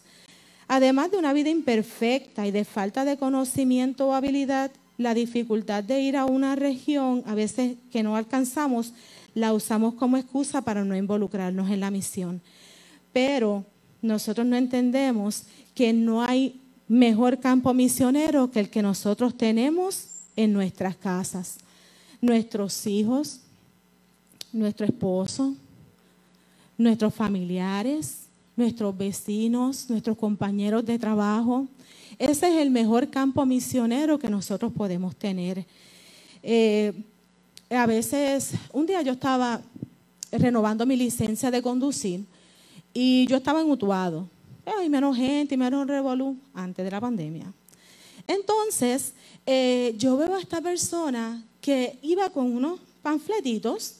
Además 0.72 1.10
de 1.10 1.18
una 1.18 1.34
vida 1.34 1.50
imperfecta 1.50 2.46
y 2.46 2.52
de 2.52 2.64
falta 2.64 3.04
de 3.04 3.18
conocimiento 3.18 4.08
o 4.08 4.14
habilidad, 4.14 4.70
la 5.00 5.16
dificultad 5.16 5.84
de 5.84 6.00
ir 6.00 6.16
a 6.16 6.26
una 6.26 6.56
región, 6.56 7.24
a 7.26 7.34
veces 7.34 7.78
que 7.92 8.04
no 8.04 8.16
alcanzamos, 8.16 8.94
la 9.34 9.52
usamos 9.52 9.96
como 9.96 10.16
excusa 10.16 10.62
para 10.62 10.86
no 10.86 10.96
involucrarnos 10.96 11.72
en 11.72 11.80
la 11.80 11.90
misión. 11.90 12.40
Pero 13.12 13.66
nosotros 14.04 14.46
no 14.46 14.56
entendemos 14.58 15.46
que 15.74 15.92
no 15.92 16.22
hay 16.22 16.62
mejor 16.88 17.40
campo 17.40 17.74
misionero 17.74 18.52
que 18.52 18.60
el 18.60 18.70
que 18.70 18.84
nosotros 18.84 19.36
tenemos 19.36 20.10
en 20.36 20.54
nuestras 20.54 20.96
casas. 20.96 21.58
Nuestros 22.22 22.86
hijos, 22.86 23.42
nuestro 24.54 24.86
esposo, 24.86 25.56
nuestros 26.78 27.12
familiares, 27.16 28.29
nuestros 28.60 28.96
vecinos, 28.96 29.90
nuestros 29.90 30.18
compañeros 30.18 30.86
de 30.86 31.00
trabajo. 31.00 31.68
Ese 32.20 32.50
es 32.50 32.62
el 32.62 32.70
mejor 32.70 33.10
campo 33.10 33.46
misionero 33.46 34.20
que 34.20 34.30
nosotros 34.30 34.72
podemos 34.72 35.16
tener. 35.16 35.66
Eh, 36.44 36.94
a 37.70 37.86
veces, 37.86 38.52
un 38.74 38.86
día 38.86 39.02
yo 39.02 39.14
estaba 39.14 39.62
renovando 40.32 40.86
mi 40.86 40.96
licencia 40.96 41.50
de 41.50 41.62
conducir 41.62 42.26
y 42.94 43.26
yo 43.28 43.38
estaba 43.38 43.62
en 43.62 43.70
Utuado. 43.70 44.28
Hay 44.78 44.90
menos 44.90 45.16
gente 45.18 45.56
y 45.56 45.58
menos 45.58 45.88
revolú 45.88 46.38
antes 46.54 46.86
de 46.86 46.92
la 46.92 47.02
pandemia. 47.02 47.52
Entonces, 48.28 49.14
eh, 49.46 49.96
yo 49.98 50.18
veo 50.18 50.36
a 50.36 50.40
esta 50.40 50.62
persona 50.62 51.44
que 51.62 51.98
iba 52.04 52.30
con 52.30 52.54
unos 52.54 52.80
panfletitos, 53.02 53.96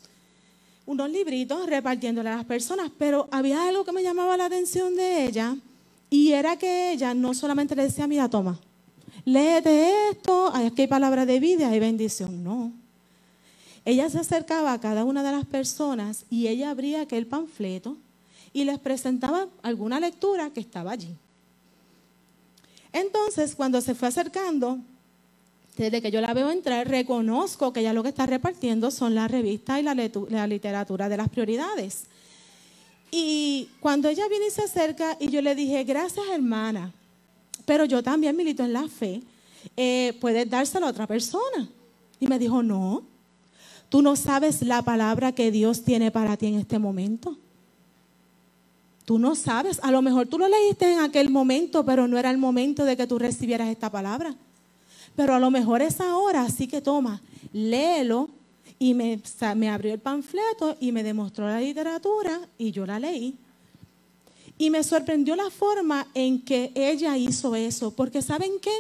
unos 0.90 1.08
libritos 1.12 1.68
repartiéndole 1.68 2.30
a 2.30 2.38
las 2.38 2.46
personas, 2.46 2.90
pero 2.98 3.28
había 3.30 3.68
algo 3.68 3.86
que 3.86 3.92
me 3.92 4.02
llamaba 4.02 4.36
la 4.36 4.46
atención 4.46 4.96
de 4.96 5.26
ella 5.26 5.56
y 6.10 6.32
era 6.32 6.58
que 6.58 6.92
ella 6.92 7.14
no 7.14 7.36
solamente 7.36 7.76
le 7.76 7.84
decía, 7.84 8.08
mira, 8.08 8.28
toma, 8.28 8.60
léete 9.24 10.10
esto, 10.10 10.48
aquí 10.48 10.82
hay 10.82 10.88
palabra 10.88 11.28
de 11.28 11.40
vida, 11.40 11.70
hay 11.70 11.80
bendición. 11.80 12.44
No. 12.44 12.72
Ella 13.86 14.10
se 14.10 14.18
acercaba 14.18 14.74
a 14.74 14.80
cada 14.80 15.04
una 15.04 15.22
de 15.22 15.32
las 15.32 15.46
personas 15.46 16.26
y 16.28 16.48
ella 16.48 16.72
abría 16.72 17.02
aquel 17.02 17.28
panfleto 17.28 17.96
y 18.52 18.64
les 18.64 18.80
presentaba 18.80 19.48
alguna 19.62 20.00
lectura 20.00 20.50
que 20.50 20.60
estaba 20.60 20.92
allí. 20.92 21.16
Entonces, 22.92 23.54
cuando 23.54 23.80
se 23.82 23.94
fue 23.94 24.08
acercando, 24.08 24.80
desde 25.84 26.02
que 26.02 26.12
yo 26.12 26.20
la 26.20 26.34
veo 26.34 26.52
entrar, 26.52 26.88
reconozco 26.88 27.72
que 27.72 27.80
ella 27.80 27.94
lo 27.94 28.04
que 28.04 28.10
está 28.10 28.26
repartiendo 28.26 28.92
son 28.92 29.16
las 29.16 29.32
revistas 29.32 29.80
y 29.80 29.84
la, 29.84 29.96
la 30.30 30.48
literatura 30.48 31.08
de 31.08 31.18
las 31.18 31.30
prioridades. 31.30 32.06
Y 33.12 33.70
cuando 33.80 34.10
ella 34.10 34.28
viene 34.28 34.48
y 34.48 34.52
se 34.52 34.64
acerca, 34.64 35.16
y 35.20 35.30
yo 35.30 35.42
le 35.42 35.56
dije, 35.56 35.84
gracias 35.84 36.26
hermana, 36.34 36.94
pero 37.66 37.86
yo 37.86 38.04
también 38.04 38.36
milito 38.36 38.64
en 38.64 38.74
la 38.74 38.88
fe, 38.88 39.22
eh, 39.78 40.18
puedes 40.20 40.50
dárselo 40.50 40.86
a 40.86 40.90
otra 40.90 41.08
persona. 41.08 41.70
Y 42.20 42.28
me 42.28 42.38
dijo, 42.38 42.62
no, 42.62 43.04
tú 43.88 44.02
no 44.02 44.16
sabes 44.16 44.62
la 44.62 44.82
palabra 44.82 45.32
que 45.32 45.50
Dios 45.50 45.84
tiene 45.84 46.12
para 46.12 46.36
ti 46.36 46.48
en 46.48 46.56
este 46.56 46.78
momento. 46.78 47.38
Tú 49.06 49.18
no 49.18 49.34
sabes, 49.34 49.80
a 49.82 49.92
lo 49.92 50.02
mejor 50.02 50.28
tú 50.28 50.38
lo 50.38 50.48
leíste 50.48 50.92
en 50.92 51.00
aquel 51.00 51.30
momento, 51.30 51.86
pero 51.86 52.08
no 52.08 52.18
era 52.18 52.30
el 52.30 52.38
momento 52.38 52.86
de 52.86 52.98
que 52.98 53.08
tú 53.08 53.18
recibieras 53.18 53.70
esta 53.70 53.90
palabra. 53.90 54.36
Pero 55.16 55.36
a 55.36 55.40
lo 55.40 55.52
mejor 55.52 55.82
es 55.82 56.00
ahora, 56.00 56.44
así 56.44 56.68
que 56.68 56.82
toma, 56.82 57.22
léelo. 57.54 58.30
Y 58.82 58.94
me, 58.94 59.20
me 59.56 59.70
abrió 59.70 59.94
el 59.94 60.00
panfleto 60.00 60.78
y 60.80 60.94
me 60.94 61.04
demostró 61.04 61.48
la 61.48 61.60
literatura 61.60 62.40
y 62.58 62.72
yo 62.72 62.86
la 62.86 62.98
leí. 62.98 63.36
Y 64.58 64.70
me 64.70 64.84
sorprendió 64.84 65.36
la 65.36 65.50
forma 65.50 66.08
en 66.14 66.42
que 66.42 66.72
ella 66.76 67.18
hizo 67.18 67.56
eso, 67.56 67.92
porque 67.92 68.22
¿saben 68.22 68.54
qué? 68.62 68.72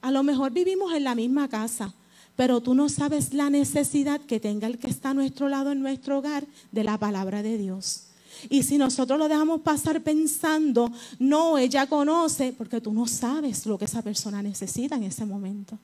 A 0.00 0.10
lo 0.10 0.22
mejor 0.22 0.52
vivimos 0.52 0.92
en 0.92 1.04
la 1.04 1.14
misma 1.14 1.48
casa, 1.48 1.94
pero 2.34 2.60
tú 2.60 2.74
no 2.74 2.88
sabes 2.88 3.34
la 3.34 3.50
necesidad 3.50 4.20
que 4.20 4.40
tenga 4.40 4.66
el 4.66 4.78
que 4.78 4.88
está 4.88 5.10
a 5.10 5.14
nuestro 5.14 5.48
lado 5.48 5.72
en 5.72 5.82
nuestro 5.82 6.18
hogar 6.18 6.44
de 6.72 6.84
la 6.84 6.98
palabra 6.98 7.42
de 7.42 7.58
Dios. 7.58 8.07
Y 8.48 8.62
si 8.62 8.78
nosotros 8.78 9.18
lo 9.18 9.28
dejamos 9.28 9.60
pasar 9.60 10.02
pensando, 10.02 10.90
no, 11.18 11.58
ella 11.58 11.86
conoce, 11.86 12.52
porque 12.56 12.80
tú 12.80 12.92
no 12.92 13.06
sabes 13.06 13.66
lo 13.66 13.78
que 13.78 13.86
esa 13.86 14.02
persona 14.02 14.42
necesita 14.42 14.96
en 14.96 15.04
ese 15.04 15.24
momento. 15.24 15.78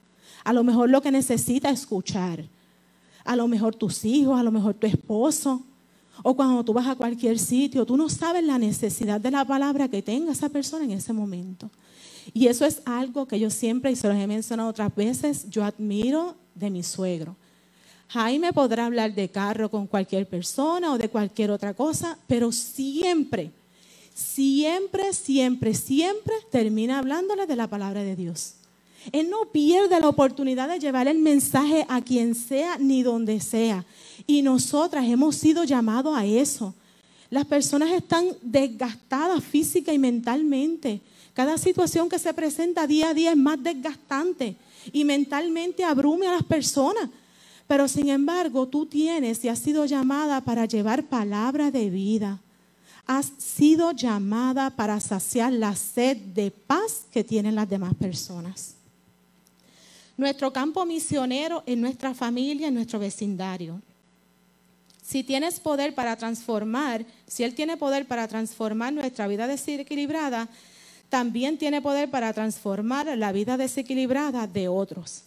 A 0.44 0.52
lo 0.52 0.62
mejor 0.62 0.90
lo 0.90 1.02
que 1.02 1.10
necesita 1.10 1.70
es 1.70 1.80
escuchar. 1.80 2.44
A 3.24 3.36
lo 3.36 3.48
mejor 3.48 3.74
tus 3.74 4.04
hijos, 4.04 4.38
a 4.38 4.42
lo 4.42 4.52
mejor 4.52 4.74
tu 4.74 4.86
esposo. 4.86 5.62
O 6.22 6.34
cuando 6.34 6.64
tú 6.64 6.72
vas 6.72 6.86
a 6.86 6.94
cualquier 6.94 7.38
sitio, 7.38 7.84
tú 7.84 7.96
no 7.96 8.08
sabes 8.08 8.44
la 8.44 8.58
necesidad 8.58 9.20
de 9.20 9.30
la 9.30 9.44
palabra 9.44 9.88
que 9.88 10.02
tenga 10.02 10.32
esa 10.32 10.48
persona 10.48 10.84
en 10.84 10.92
ese 10.92 11.12
momento. 11.12 11.70
Y 12.32 12.46
eso 12.46 12.64
es 12.64 12.80
algo 12.84 13.26
que 13.26 13.38
yo 13.38 13.50
siempre, 13.50 13.90
y 13.90 13.96
se 13.96 14.08
los 14.08 14.16
he 14.16 14.26
mencionado 14.26 14.70
otras 14.70 14.94
veces, 14.94 15.48
yo 15.50 15.64
admiro 15.64 16.36
de 16.54 16.70
mi 16.70 16.82
suegro. 16.82 17.36
Jaime 18.08 18.52
podrá 18.52 18.86
hablar 18.86 19.14
de 19.14 19.28
carro 19.28 19.70
con 19.70 19.86
cualquier 19.86 20.28
persona 20.28 20.92
o 20.92 20.98
de 20.98 21.08
cualquier 21.08 21.50
otra 21.50 21.74
cosa, 21.74 22.18
pero 22.26 22.52
siempre, 22.52 23.50
siempre, 24.14 25.12
siempre, 25.12 25.74
siempre 25.74 26.34
termina 26.50 26.98
hablándole 26.98 27.46
de 27.46 27.56
la 27.56 27.68
palabra 27.68 28.02
de 28.02 28.16
Dios. 28.16 28.54
Él 29.12 29.28
no 29.28 29.46
pierde 29.52 30.00
la 30.00 30.08
oportunidad 30.08 30.68
de 30.68 30.78
llevar 30.78 31.08
el 31.08 31.18
mensaje 31.18 31.84
a 31.88 32.00
quien 32.00 32.34
sea 32.34 32.78
ni 32.78 33.02
donde 33.02 33.40
sea. 33.40 33.84
Y 34.26 34.42
nosotras 34.42 35.04
hemos 35.06 35.36
sido 35.36 35.64
llamados 35.64 36.16
a 36.16 36.24
eso. 36.24 36.74
Las 37.30 37.44
personas 37.46 37.90
están 37.90 38.28
desgastadas 38.42 39.42
física 39.42 39.92
y 39.92 39.98
mentalmente. 39.98 41.00
Cada 41.34 41.58
situación 41.58 42.08
que 42.08 42.18
se 42.18 42.32
presenta 42.32 42.86
día 42.86 43.10
a 43.10 43.14
día 43.14 43.32
es 43.32 43.36
más 43.36 43.62
desgastante 43.62 44.56
y 44.92 45.04
mentalmente 45.04 45.84
abrume 45.84 46.28
a 46.28 46.32
las 46.32 46.44
personas. 46.44 47.10
Pero 47.66 47.88
sin 47.88 48.08
embargo, 48.08 48.68
tú 48.68 48.86
tienes 48.86 49.44
y 49.44 49.48
has 49.48 49.58
sido 49.58 49.86
llamada 49.86 50.42
para 50.42 50.66
llevar 50.66 51.04
palabra 51.04 51.70
de 51.70 51.88
vida. 51.90 52.40
Has 53.06 53.32
sido 53.38 53.92
llamada 53.92 54.70
para 54.70 55.00
saciar 55.00 55.52
la 55.52 55.74
sed 55.74 56.16
de 56.16 56.50
paz 56.50 57.06
que 57.10 57.24
tienen 57.24 57.54
las 57.54 57.68
demás 57.68 57.94
personas. 57.94 58.74
Nuestro 60.16 60.52
campo 60.52 60.84
misionero 60.84 61.62
en 61.66 61.80
nuestra 61.80 62.14
familia, 62.14 62.68
en 62.68 62.74
nuestro 62.74 62.98
vecindario. 62.98 63.80
Si 65.02 65.22
tienes 65.22 65.60
poder 65.60 65.94
para 65.94 66.16
transformar, 66.16 67.04
si 67.26 67.44
Él 67.44 67.54
tiene 67.54 67.76
poder 67.76 68.06
para 68.06 68.26
transformar 68.28 68.92
nuestra 68.92 69.26
vida 69.26 69.46
desequilibrada, 69.46 70.48
también 71.08 71.58
tiene 71.58 71.82
poder 71.82 72.10
para 72.10 72.32
transformar 72.32 73.06
la 73.18 73.32
vida 73.32 73.56
desequilibrada 73.56 74.46
de 74.46 74.68
otros. 74.68 75.24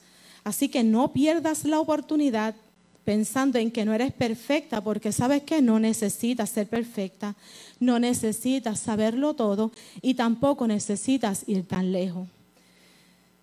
Así 0.48 0.70
que 0.70 0.82
no 0.82 1.12
pierdas 1.12 1.66
la 1.66 1.78
oportunidad 1.78 2.56
pensando 3.04 3.60
en 3.60 3.70
que 3.70 3.84
no 3.84 3.94
eres 3.94 4.14
perfecta, 4.14 4.80
porque 4.80 5.12
sabes 5.12 5.44
que 5.44 5.62
no 5.62 5.78
necesitas 5.78 6.52
ser 6.52 6.68
perfecta, 6.68 7.36
no 7.82 8.00
necesitas 8.00 8.80
saberlo 8.80 9.34
todo 9.34 9.74
y 10.02 10.14
tampoco 10.14 10.66
necesitas 10.66 11.44
ir 11.48 11.68
tan 11.68 11.92
lejos. 11.92 12.30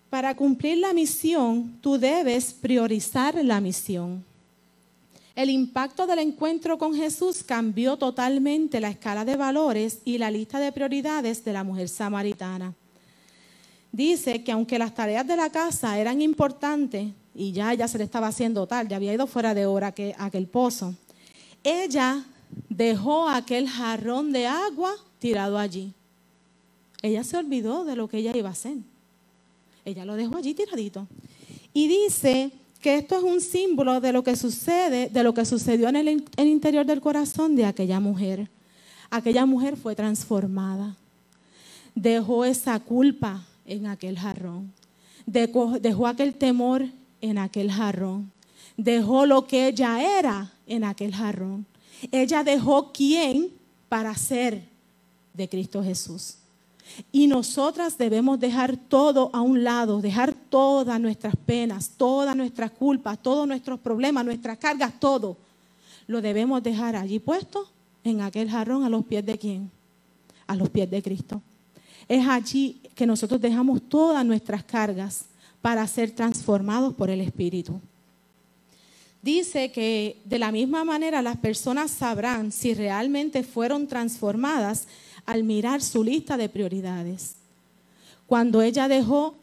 Para 0.09 0.35
cumplir 0.35 0.79
la 0.79 0.93
misión, 0.93 1.77
tú 1.79 1.99
debes 1.99 2.53
priorizar 2.53 3.35
la 3.45 3.61
misión. 3.61 4.25
El 5.35 5.51
impacto 5.51 6.07
del 6.07 6.17
encuentro 6.17 6.79
con 6.79 6.95
Jesús 6.95 7.43
cambió 7.43 7.97
totalmente 7.97 8.81
la 8.81 8.89
escala 8.89 9.25
de 9.25 9.35
valores 9.35 9.99
y 10.05 10.17
la 10.17 10.31
lista 10.31 10.59
de 10.59 10.71
prioridades 10.71 11.45
de 11.45 11.53
la 11.53 11.63
mujer 11.63 11.87
samaritana 11.87 12.73
dice 13.95 14.43
que 14.43 14.51
aunque 14.51 14.77
las 14.77 14.93
tareas 14.93 15.25
de 15.25 15.35
la 15.37 15.49
casa 15.49 15.97
eran 15.97 16.21
importantes 16.21 17.13
y 17.33 17.51
ya 17.53 17.71
ella 17.73 17.87
se 17.87 17.97
le 17.97 18.03
estaba 18.03 18.27
haciendo 18.27 18.67
tal, 18.67 18.87
ya 18.87 18.97
había 18.97 19.13
ido 19.13 19.25
fuera 19.27 19.53
de 19.53 19.65
hora 19.65 19.93
que 19.93 20.13
aquel 20.17 20.47
pozo, 20.47 20.93
ella 21.63 22.23
dejó 22.69 23.29
aquel 23.29 23.67
jarrón 23.69 24.31
de 24.31 24.47
agua 24.47 24.91
tirado 25.19 25.57
allí. 25.57 25.93
Ella 27.01 27.23
se 27.23 27.37
olvidó 27.37 27.85
de 27.85 27.95
lo 27.95 28.07
que 28.07 28.17
ella 28.17 28.35
iba 28.35 28.49
a 28.49 28.53
hacer. 28.53 28.77
Ella 29.85 30.05
lo 30.05 30.15
dejó 30.15 30.37
allí 30.37 30.53
tiradito. 30.53 31.07
Y 31.73 31.87
dice 31.87 32.51
que 32.81 32.97
esto 32.97 33.17
es 33.17 33.23
un 33.23 33.41
símbolo 33.41 33.99
de 34.01 34.11
lo 34.11 34.23
que 34.23 34.35
sucede, 34.35 35.09
de 35.09 35.23
lo 35.23 35.33
que 35.33 35.45
sucedió 35.45 35.89
en 35.89 35.95
el, 35.95 36.09
in- 36.09 36.25
el 36.37 36.47
interior 36.47 36.85
del 36.85 37.01
corazón 37.01 37.55
de 37.55 37.65
aquella 37.65 37.99
mujer. 37.99 38.49
Aquella 39.09 39.45
mujer 39.45 39.77
fue 39.77 39.95
transformada. 39.95 40.95
Dejó 41.93 42.43
esa 42.45 42.79
culpa 42.79 43.45
en 43.65 43.87
aquel 43.87 44.17
jarrón. 44.17 44.71
Dejó, 45.25 46.07
aquel 46.07 46.35
temor 46.35 46.85
en 47.21 47.37
aquel 47.37 47.71
jarrón. 47.71 48.31
Dejó 48.77 49.25
lo 49.25 49.47
que 49.47 49.67
ella 49.67 50.19
era 50.19 50.51
en 50.67 50.83
aquel 50.83 51.13
jarrón. 51.13 51.65
Ella 52.11 52.43
dejó 52.43 52.91
quién 52.91 53.49
para 53.89 54.15
ser 54.15 54.63
de 55.33 55.49
Cristo 55.49 55.83
Jesús. 55.83 56.35
Y 57.11 57.27
nosotras 57.27 57.97
debemos 57.97 58.39
dejar 58.39 58.77
todo 58.77 59.31
a 59.33 59.41
un 59.41 59.63
lado, 59.63 60.01
dejar 60.01 60.33
todas 60.33 60.99
nuestras 60.99 61.35
penas, 61.35 61.91
todas 61.97 62.35
nuestras 62.35 62.71
culpas, 62.71 63.21
todos 63.21 63.47
nuestros 63.47 63.79
problemas, 63.79 64.23
nuestras 64.23 64.57
cargas, 64.57 64.99
todo. 64.99 65.37
Lo 66.05 66.21
debemos 66.21 66.61
dejar 66.61 66.95
allí 66.95 67.19
puesto 67.19 67.67
en 68.03 68.21
aquel 68.21 68.49
jarrón 68.49 68.83
a 68.83 68.89
los 68.89 69.03
pies 69.03 69.25
de 69.25 69.37
quién? 69.37 69.71
A 70.45 70.55
los 70.55 70.69
pies 70.69 70.89
de 70.89 71.01
Cristo. 71.01 71.41
Es 72.07 72.27
allí 72.27 72.79
que 72.95 73.05
nosotros 73.05 73.41
dejamos 73.41 73.81
todas 73.87 74.25
nuestras 74.25 74.63
cargas 74.63 75.25
para 75.61 75.85
ser 75.87 76.11
transformados 76.11 76.93
por 76.93 77.09
el 77.09 77.21
Espíritu. 77.21 77.79
Dice 79.21 79.71
que 79.71 80.21
de 80.23 80.39
la 80.39 80.51
misma 80.51 80.83
manera 80.83 81.21
las 81.21 81.37
personas 81.37 81.91
sabrán 81.91 82.51
si 82.51 82.73
realmente 82.73 83.43
fueron 83.43 83.87
transformadas 83.87 84.87
al 85.25 85.43
mirar 85.43 85.81
su 85.81 86.03
lista 86.03 86.37
de 86.37 86.47
prioridades. 86.47 87.35
Cuando 88.27 88.61
ella 88.61 88.87
dejó 88.87 89.35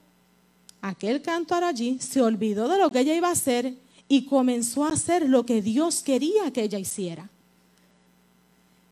aquel 0.80 1.20
cantor 1.20 1.64
allí, 1.64 1.98
se 2.00 2.22
olvidó 2.22 2.68
de 2.68 2.78
lo 2.78 2.90
que 2.90 3.00
ella 3.00 3.14
iba 3.14 3.28
a 3.28 3.32
hacer 3.32 3.74
y 4.08 4.26
comenzó 4.26 4.84
a 4.84 4.90
hacer 4.90 5.28
lo 5.28 5.44
que 5.44 5.60
Dios 5.60 6.02
quería 6.02 6.52
que 6.52 6.62
ella 6.62 6.78
hiciera. 6.78 7.28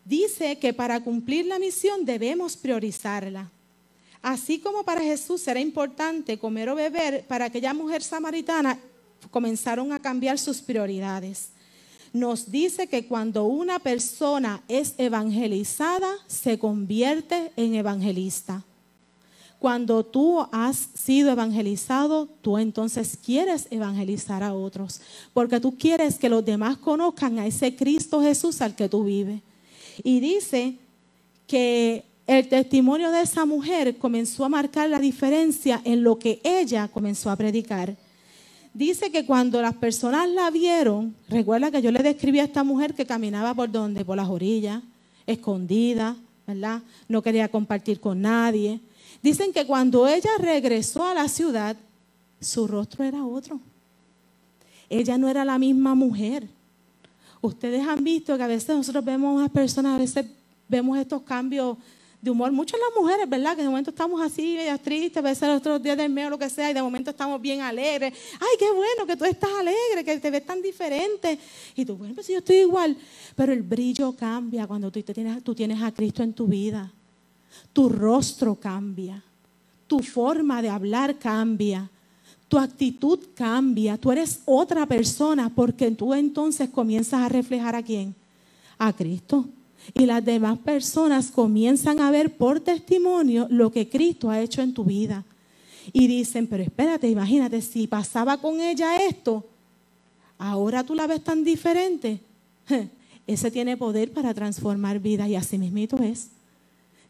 Dice 0.04 0.58
que 0.58 0.72
para 0.72 1.00
cumplir 1.00 1.46
la 1.46 1.58
misión 1.58 2.04
debemos 2.04 2.56
priorizarla. 2.56 3.48
Así 4.22 4.59
como 4.59 4.85
para 4.85 5.00
Jesús 5.00 5.46
era 5.48 5.61
importante 5.61 6.38
comer 6.38 6.68
o 6.68 6.74
beber, 6.74 7.26
para 7.26 7.46
aquella 7.46 7.72
mujer 7.72 8.02
samaritana 8.02 8.78
comenzaron 9.30 9.92
a 9.92 10.00
cambiar 10.00 10.38
sus 10.38 10.61
prioridades. 10.61 11.50
Nos 12.12 12.50
dice 12.50 12.87
que 12.88 13.06
cuando 13.06 13.44
una 13.44 13.78
persona 13.78 14.62
es 14.68 14.94
evangelizada, 14.98 16.12
se 16.26 16.59
convierte 16.59 17.52
en 17.56 17.74
evangelista. 17.76 18.64
Cuando 19.61 20.04
tú 20.04 20.40
has 20.52 20.88
sido 20.94 21.30
evangelizado, 21.30 22.26
tú 22.40 22.59
entonces 22.59 23.16
quieres 23.22 23.68
evangelizar 23.70 24.42
a 24.42 24.54
otros, 24.54 25.00
porque 25.35 25.61
tú 25.61 25.76
quieres 25.76 26.18
que 26.18 26.30
los 26.30 26.44
demás 26.44 26.78
conozcan 26.78 27.38
a 27.38 27.46
ese 27.46 27.76
Cristo 27.76 28.22
Jesús 28.22 28.61
al 28.61 28.74
que 28.74 28.88
tú 28.88 29.04
vives. 29.04 29.42
Y 30.02 30.20
dice 30.20 30.78
que 31.46 32.09
el 32.38 32.46
testimonio 32.46 33.10
de 33.10 33.22
esa 33.22 33.44
mujer 33.44 33.96
comenzó 33.96 34.44
a 34.44 34.48
marcar 34.48 34.88
la 34.88 35.00
diferencia 35.00 35.80
en 35.82 36.04
lo 36.04 36.16
que 36.16 36.40
ella 36.44 36.86
comenzó 36.86 37.28
a 37.28 37.34
predicar. 37.34 37.96
Dice 38.72 39.10
que 39.10 39.26
cuando 39.26 39.60
las 39.60 39.74
personas 39.74 40.28
la 40.28 40.48
vieron, 40.48 41.16
recuerda 41.28 41.72
que 41.72 41.82
yo 41.82 41.90
le 41.90 42.04
describí 42.04 42.38
a 42.38 42.44
esta 42.44 42.62
mujer 42.62 42.94
que 42.94 43.04
caminaba 43.04 43.52
por 43.52 43.68
donde, 43.68 44.04
por 44.04 44.16
las 44.16 44.28
orillas, 44.28 44.80
escondida, 45.26 46.14
¿verdad? 46.46 46.82
No 47.08 47.20
quería 47.20 47.48
compartir 47.48 47.98
con 47.98 48.22
nadie. 48.22 48.78
Dicen 49.20 49.52
que 49.52 49.66
cuando 49.66 50.06
ella 50.06 50.30
regresó 50.38 51.04
a 51.04 51.14
la 51.14 51.26
ciudad, 51.26 51.76
su 52.40 52.68
rostro 52.68 53.02
era 53.02 53.26
otro. 53.26 53.58
Ella 54.88 55.18
no 55.18 55.28
era 55.28 55.44
la 55.44 55.58
misma 55.58 55.96
mujer. 55.96 56.46
Ustedes 57.40 57.84
han 57.84 58.04
visto 58.04 58.36
que 58.36 58.42
a 58.44 58.46
veces 58.46 58.76
nosotros 58.76 59.04
vemos 59.04 59.44
a 59.44 59.48
personas, 59.48 59.96
a 59.96 59.98
veces 59.98 60.26
vemos 60.68 60.96
estos 60.96 61.22
cambios 61.22 61.76
de 62.20 62.30
humor. 62.30 62.52
Muchas 62.52 62.78
las 62.78 62.90
mujeres, 63.00 63.28
¿verdad? 63.28 63.56
Que 63.56 63.62
de 63.62 63.68
momento 63.68 63.90
estamos 63.90 64.20
así, 64.20 64.54
medias 64.56 64.80
tristes, 64.80 65.16
a 65.16 65.20
veces 65.22 65.48
los 65.48 65.59
otros 65.59 65.83
días 65.83 65.96
del 65.96 66.11
mes 66.11 66.26
o 66.26 66.30
lo 66.30 66.38
que 66.38 66.50
sea, 66.50 66.70
y 66.70 66.74
de 66.74 66.83
momento 66.83 67.11
estamos 67.11 67.40
bien 67.40 67.61
alegres. 67.62 68.12
Ay, 68.35 68.56
qué 68.59 68.70
bueno 68.70 69.06
que 69.06 69.16
tú 69.16 69.24
estás 69.24 69.50
alegre, 69.59 70.04
que 70.04 70.18
te 70.18 70.30
ves 70.30 70.44
tan 70.44 70.61
diferente. 70.61 71.38
Y 71.74 71.85
tú, 71.85 71.96
bueno, 71.96 72.14
pues 72.14 72.28
yo 72.28 72.38
estoy 72.38 72.56
igual. 72.56 72.96
Pero 73.35 73.52
el 73.52 73.62
brillo 73.62 74.12
cambia 74.12 74.66
cuando 74.66 74.90
tú, 74.90 75.02
te 75.02 75.14
tienes, 75.14 75.42
tú 75.42 75.54
tienes 75.54 75.83
a 75.83 75.92
Cristo 75.92 76.22
en 76.22 76.33
tu 76.33 76.46
vida. 76.46 76.92
Tu 77.72 77.88
rostro 77.88 78.54
cambia. 78.54 79.22
Tu 79.87 80.00
forma 80.00 80.61
de 80.61 80.68
hablar 80.68 81.18
cambia. 81.18 81.90
Tu 82.48 82.59
actitud 82.59 83.18
cambia. 83.35 83.96
Tú 83.96 84.12
eres 84.12 84.40
otra 84.44 84.85
persona 84.85 85.48
porque 85.48 85.90
tú 85.92 86.12
entonces 86.12 86.68
comienzas 86.68 87.22
a 87.22 87.28
reflejar 87.28 87.74
a 87.76 87.83
quién? 87.83 88.14
A 88.76 88.92
Cristo. 88.92 89.48
Y 89.94 90.07
las 90.07 90.24
demás 90.24 90.59
personas 90.59 91.31
comienzan 91.31 92.00
a 92.00 92.11
ver 92.11 92.37
por 92.37 92.61
testimonio 92.61 93.46
lo 93.50 93.70
que 93.70 93.88
Cristo 93.88 94.31
ha 94.31 94.40
hecho 94.40 94.62
en 94.62 94.74
tu 94.74 94.85
vida. 94.85 95.24
Y 95.92 96.07
dicen, 96.07 96.46
pero 96.46 96.62
espérate, 96.62 97.09
imagínate, 97.09 97.61
si 97.62 97.87
pasaba 97.87 98.37
con 98.37 98.61
ella 98.61 99.05
esto, 99.05 99.44
ahora 100.38 100.85
tú 100.85 100.94
la 100.94 101.07
ves 101.07 101.22
tan 101.24 101.42
diferente. 101.42 102.20
Ese 103.26 103.50
tiene 103.50 103.76
poder 103.76 104.12
para 104.12 104.35
transformar 104.35 104.98
vidas 104.98 105.29
y 105.29 105.37
así 105.37 105.59
mismito 105.59 105.98
es. 105.98 106.29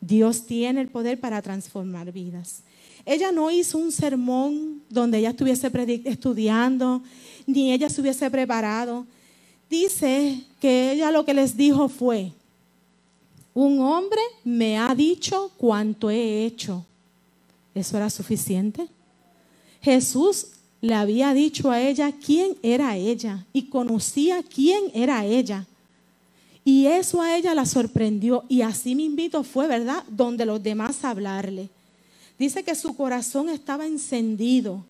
Dios 0.00 0.46
tiene 0.46 0.80
el 0.80 0.88
poder 0.88 1.20
para 1.20 1.42
transformar 1.42 2.10
vidas. 2.12 2.62
Ella 3.04 3.32
no 3.32 3.50
hizo 3.50 3.78
un 3.78 3.92
sermón 3.92 4.82
donde 4.88 5.18
ella 5.18 5.30
estuviese 5.30 5.70
estudiando, 6.04 7.02
ni 7.46 7.72
ella 7.72 7.88
se 7.88 8.00
hubiese 8.00 8.30
preparado. 8.30 9.06
Dice 9.68 10.42
que 10.60 10.92
ella 10.92 11.10
lo 11.10 11.24
que 11.24 11.34
les 11.34 11.56
dijo 11.56 11.88
fue, 11.88 12.32
un 13.54 13.80
hombre 13.80 14.20
me 14.44 14.78
ha 14.78 14.94
dicho 14.94 15.50
cuánto 15.56 16.10
he 16.10 16.44
hecho. 16.44 16.84
¿Eso 17.74 17.96
era 17.96 18.10
suficiente? 18.10 18.88
Jesús 19.80 20.48
le 20.80 20.94
había 20.94 21.34
dicho 21.34 21.70
a 21.70 21.80
ella 21.80 22.12
quién 22.12 22.56
era 22.62 22.96
ella 22.96 23.44
y 23.52 23.62
conocía 23.64 24.42
quién 24.42 24.84
era 24.94 25.24
ella. 25.24 25.66
Y 26.64 26.86
eso 26.86 27.20
a 27.20 27.36
ella 27.36 27.54
la 27.54 27.66
sorprendió 27.66 28.44
y 28.48 28.62
así 28.62 28.94
me 28.94 29.02
invito 29.02 29.42
fue, 29.44 29.66
¿verdad? 29.66 30.04
Donde 30.08 30.46
los 30.46 30.62
demás 30.62 31.04
hablarle. 31.04 31.68
Dice 32.38 32.62
que 32.62 32.74
su 32.74 32.96
corazón 32.96 33.48
estaba 33.48 33.86
encendido. 33.86 34.84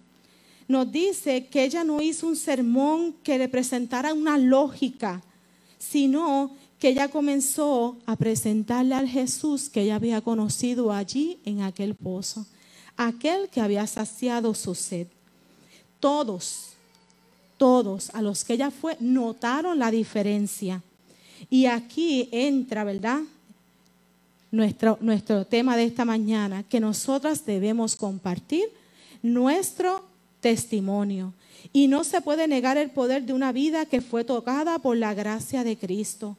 Nos 0.69 0.91
dice 0.91 1.47
que 1.47 1.65
ella 1.65 1.83
no 1.83 2.01
hizo 2.01 2.27
un 2.27 2.37
sermón 2.37 3.15
que 3.25 3.39
le 3.39 3.49
presentara 3.49 4.15
una 4.15 4.39
lógica, 4.39 5.21
sino 5.79 6.53
que 6.81 6.89
ella 6.89 7.09
comenzó 7.09 7.99
a 8.07 8.17
presentarle 8.17 8.95
al 8.95 9.07
Jesús 9.07 9.69
que 9.69 9.83
ella 9.83 9.97
había 9.97 10.23
conocido 10.23 10.93
allí 10.93 11.39
en 11.45 11.61
aquel 11.61 11.95
pozo, 11.95 12.47
aquel 12.97 13.51
que 13.51 13.61
había 13.61 13.87
saciado 13.87 14.55
su 14.55 14.75
sed. 14.75 15.07
Todos, 16.01 16.71
todos 17.59 18.09
a 18.15 18.23
los 18.23 18.45
que 18.45 18.55
ella 18.55 18.71
fue 18.71 18.97
notaron 18.99 19.79
la 19.79 19.91
diferencia. 19.91 20.83
Y 21.51 21.67
aquí 21.67 22.31
entra, 22.33 22.83
¿verdad? 22.83 23.21
Nuestro, 24.51 24.97
nuestro 25.03 25.45
tema 25.45 25.77
de 25.77 25.85
esta 25.85 26.07
mañana, 26.07 26.63
que 26.63 26.81
nosotras 26.81 27.45
debemos 27.45 27.95
compartir 27.95 28.65
nuestro 29.23 30.03
testimonio. 30.41 31.35
Y 31.75 31.89
no 31.89 32.05
se 32.05 32.23
puede 32.23 32.49
negar 32.49 32.79
el 32.79 32.89
poder 32.89 33.25
de 33.25 33.35
una 33.35 33.53
vida 33.53 33.85
que 33.85 34.01
fue 34.01 34.25
tocada 34.25 34.79
por 34.79 34.97
la 34.97 35.13
gracia 35.13 35.63
de 35.63 35.77
Cristo. 35.77 36.39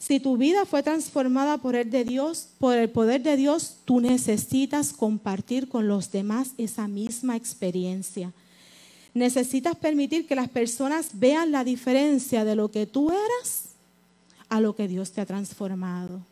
Si 0.00 0.18
tu 0.18 0.38
vida 0.38 0.64
fue 0.64 0.82
transformada 0.82 1.58
por 1.58 1.76
el 1.76 1.90
de 1.90 2.04
Dios, 2.04 2.48
por 2.58 2.74
el 2.74 2.88
poder 2.88 3.22
de 3.22 3.36
Dios, 3.36 3.76
tú 3.84 4.00
necesitas 4.00 4.94
compartir 4.94 5.68
con 5.68 5.88
los 5.88 6.10
demás 6.10 6.52
esa 6.56 6.88
misma 6.88 7.36
experiencia. 7.36 8.32
Necesitas 9.12 9.76
permitir 9.76 10.26
que 10.26 10.34
las 10.34 10.48
personas 10.48 11.10
vean 11.12 11.52
la 11.52 11.64
diferencia 11.64 12.46
de 12.46 12.56
lo 12.56 12.70
que 12.70 12.86
tú 12.86 13.10
eras 13.10 13.66
a 14.48 14.62
lo 14.62 14.74
que 14.74 14.88
Dios 14.88 15.12
te 15.12 15.20
ha 15.20 15.26
transformado. 15.26 16.22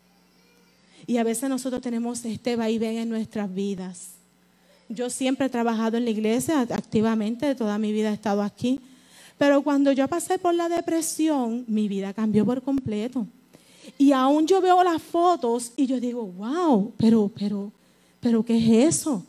Y 1.05 1.17
a 1.17 1.23
veces 1.23 1.47
nosotros 1.47 1.83
tenemos 1.83 2.25
este 2.25 2.55
vaivén 2.55 2.97
en 2.97 3.09
nuestras 3.09 3.53
vidas. 3.53 4.13
Yo 4.89 5.11
siempre 5.11 5.45
he 5.45 5.49
trabajado 5.49 5.95
en 5.95 6.05
la 6.05 6.11
iglesia 6.11 6.61
activamente, 6.61 7.53
toda 7.53 7.77
mi 7.77 7.91
vida 7.91 8.09
he 8.09 8.15
estado 8.15 8.41
aquí. 8.41 8.79
Pero 9.37 9.61
cuando 9.61 9.91
yo 9.91 10.07
pasé 10.07 10.39
por 10.39 10.55
la 10.55 10.69
depresión, 10.69 11.65
mi 11.67 11.87
vida 11.87 12.15
cambió 12.15 12.43
por 12.47 12.63
completo. 12.63 13.27
Y 14.01 14.13
aún 14.13 14.47
yo 14.47 14.61
veo 14.61 14.81
las 14.81 15.01
fotos 15.01 15.73
y 15.75 15.85
yo 15.85 15.99
digo, 15.99 16.23
wow, 16.25 16.93
pero, 16.95 17.29
pero, 17.37 17.69
pero, 18.21 18.45
¿qué 18.45 18.57
es 18.57 18.95
eso? 18.95 19.25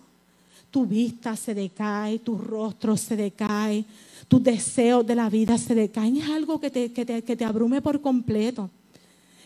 Tu 0.70 0.86
vista 0.86 1.34
se 1.34 1.54
decae, 1.54 2.20
tu 2.20 2.38
rostro 2.38 2.96
se 2.96 3.16
decae, 3.16 3.84
tus 4.28 4.40
deseos 4.40 5.04
de 5.04 5.16
la 5.16 5.28
vida 5.28 5.58
se 5.58 5.74
decaen. 5.74 6.18
Es 6.18 6.30
algo 6.30 6.60
que 6.60 6.70
te, 6.70 6.92
que 6.92 7.04
te, 7.04 7.24
que 7.24 7.34
te 7.34 7.44
abrume 7.44 7.82
por 7.82 8.00
completo. 8.00 8.70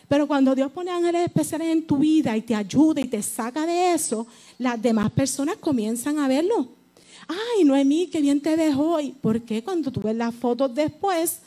Pero 0.07 0.27
cuando 0.27 0.53
Dios 0.53 0.71
pone 0.71 0.91
ángeles 0.91 1.25
especiales 1.25 1.69
en 1.69 1.87
tu 1.87 1.97
vida 1.97 2.37
y 2.37 2.43
te 2.43 2.53
ayuda 2.53 3.01
y 3.01 3.07
te 3.07 3.23
saca 3.23 3.65
de 3.65 3.95
eso, 3.95 4.27
las 4.59 4.79
demás 4.79 5.09
personas 5.09 5.57
comienzan 5.57 6.19
a 6.19 6.27
verlo. 6.27 6.67
Ay, 7.27 7.63
Noemí, 7.63 8.11
qué 8.11 8.21
bien 8.21 8.39
te 8.41 8.55
ves 8.55 8.75
hoy. 8.77 9.15
¿Por 9.19 9.41
qué 9.41 9.63
cuando 9.63 9.91
tú 9.91 10.01
ves 10.01 10.15
las 10.15 10.35
fotos 10.35 10.75
después, 10.75 11.41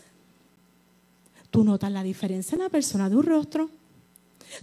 tú 1.50 1.64
notas 1.64 1.90
la 1.90 2.02
diferencia 2.02 2.56
en 2.56 2.62
la 2.62 2.68
persona 2.68 3.08
de 3.08 3.16
un 3.16 3.24
rostro? 3.24 3.70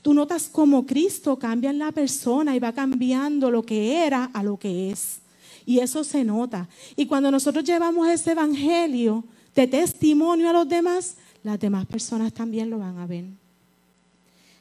Tú 0.02 0.14
notas 0.14 0.50
cómo 0.52 0.86
Cristo 0.86 1.38
cambia 1.38 1.70
en 1.70 1.80
la 1.80 1.92
persona 1.92 2.56
y 2.56 2.60
va 2.60 2.74
cambiando 2.74 3.52
lo 3.52 3.64
que 3.64 4.06
era 4.06 4.26
a 4.34 4.44
lo 4.44 4.58
que 4.58 4.92
es. 4.92 5.20
Y 5.66 5.80
eso 5.80 6.04
se 6.04 6.24
nota. 6.24 6.68
Y 6.96 7.06
cuando 7.06 7.32
nosotros 7.32 7.64
llevamos 7.64 8.08
ese 8.08 8.32
evangelio 8.32 9.24
de 9.56 9.68
testimonio 9.68 10.50
a 10.50 10.54
los 10.54 10.68
demás, 10.68 11.16
las 11.44 11.60
demás 11.60 11.86
personas 11.86 12.34
también 12.34 12.70
lo 12.70 12.80
van 12.80 12.98
a 12.98 13.08
ver. 13.08 13.26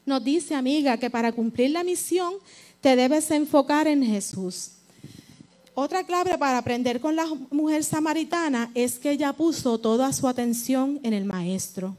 Nos 0.06 0.22
dice, 0.22 0.54
amiga, 0.54 0.98
que 0.98 1.10
para 1.10 1.32
cumplir 1.32 1.70
la 1.70 1.82
misión 1.82 2.34
te 2.80 2.96
debes 2.96 3.30
enfocar 3.30 3.86
en 3.86 4.04
Jesús. 4.04 4.72
Otra 5.74 6.04
clave 6.04 6.38
para 6.38 6.58
aprender 6.58 7.00
con 7.00 7.16
la 7.16 7.26
mujer 7.50 7.82
samaritana 7.82 8.70
es 8.74 8.98
que 8.98 9.10
ella 9.10 9.32
puso 9.32 9.78
toda 9.78 10.12
su 10.12 10.28
atención 10.28 11.00
en 11.02 11.14
el 11.14 11.24
maestro. 11.24 11.96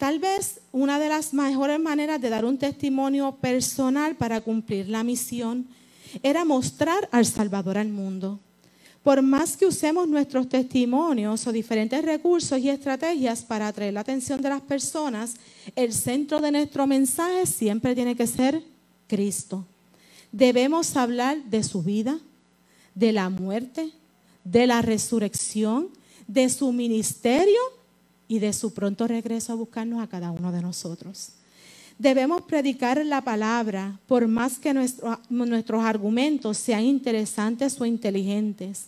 Tal 0.00 0.18
vez 0.18 0.62
una 0.72 0.98
de 0.98 1.10
las 1.10 1.34
mejores 1.34 1.78
maneras 1.78 2.22
de 2.22 2.30
dar 2.30 2.46
un 2.46 2.56
testimonio 2.56 3.32
personal 3.32 4.16
para 4.16 4.40
cumplir 4.40 4.88
la 4.88 5.04
misión 5.04 5.68
era 6.22 6.46
mostrar 6.46 7.06
al 7.12 7.26
Salvador 7.26 7.76
al 7.76 7.90
mundo. 7.90 8.40
Por 9.02 9.20
más 9.20 9.58
que 9.58 9.66
usemos 9.66 10.08
nuestros 10.08 10.48
testimonios 10.48 11.46
o 11.46 11.52
diferentes 11.52 12.02
recursos 12.02 12.58
y 12.60 12.70
estrategias 12.70 13.42
para 13.42 13.68
atraer 13.68 13.92
la 13.92 14.00
atención 14.00 14.40
de 14.40 14.48
las 14.48 14.62
personas, 14.62 15.34
el 15.76 15.92
centro 15.92 16.40
de 16.40 16.52
nuestro 16.52 16.86
mensaje 16.86 17.44
siempre 17.44 17.94
tiene 17.94 18.16
que 18.16 18.26
ser 18.26 18.64
Cristo. 19.06 19.66
Debemos 20.32 20.96
hablar 20.96 21.44
de 21.44 21.62
su 21.62 21.82
vida, 21.82 22.18
de 22.94 23.12
la 23.12 23.28
muerte, 23.28 23.92
de 24.44 24.66
la 24.66 24.80
resurrección, 24.80 25.90
de 26.26 26.48
su 26.48 26.72
ministerio 26.72 27.79
y 28.30 28.38
de 28.38 28.52
su 28.52 28.72
pronto 28.72 29.08
regreso 29.08 29.52
a 29.52 29.56
buscarnos 29.56 30.00
a 30.00 30.06
cada 30.06 30.30
uno 30.30 30.52
de 30.52 30.62
nosotros. 30.62 31.30
Debemos 31.98 32.42
predicar 32.42 33.04
la 33.04 33.22
palabra 33.22 33.98
por 34.06 34.28
más 34.28 34.60
que 34.60 34.72
nuestros 34.72 35.84
argumentos 35.84 36.56
sean 36.56 36.84
interesantes 36.84 37.80
o 37.80 37.84
inteligentes, 37.86 38.86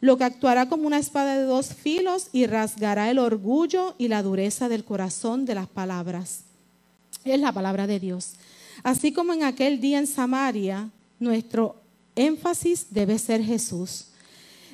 lo 0.00 0.18
que 0.18 0.24
actuará 0.24 0.68
como 0.68 0.88
una 0.88 0.98
espada 0.98 1.38
de 1.38 1.44
dos 1.44 1.72
filos 1.72 2.30
y 2.32 2.46
rasgará 2.46 3.12
el 3.12 3.20
orgullo 3.20 3.94
y 3.96 4.08
la 4.08 4.24
dureza 4.24 4.68
del 4.68 4.84
corazón 4.84 5.46
de 5.46 5.54
las 5.54 5.68
palabras. 5.68 6.40
Es 7.24 7.38
la 7.38 7.52
palabra 7.52 7.86
de 7.86 8.00
Dios. 8.00 8.32
Así 8.82 9.12
como 9.12 9.32
en 9.34 9.44
aquel 9.44 9.80
día 9.80 10.00
en 10.00 10.08
Samaria, 10.08 10.90
nuestro 11.20 11.76
énfasis 12.16 12.88
debe 12.90 13.20
ser 13.20 13.40
Jesús 13.40 14.06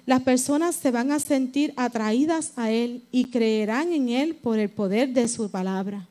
las 0.06 0.22
personas 0.22 0.76
se 0.76 0.92
van 0.92 1.10
a 1.10 1.18
sentir 1.18 1.74
atraídas 1.76 2.52
a 2.56 2.70
Él 2.70 3.02
y 3.10 3.24
creerán 3.24 3.92
en 3.92 4.08
Él 4.08 4.36
por 4.36 4.58
el 4.58 4.68
poder 4.68 5.12
de 5.12 5.26
su 5.26 5.50
palabra. 5.50 6.06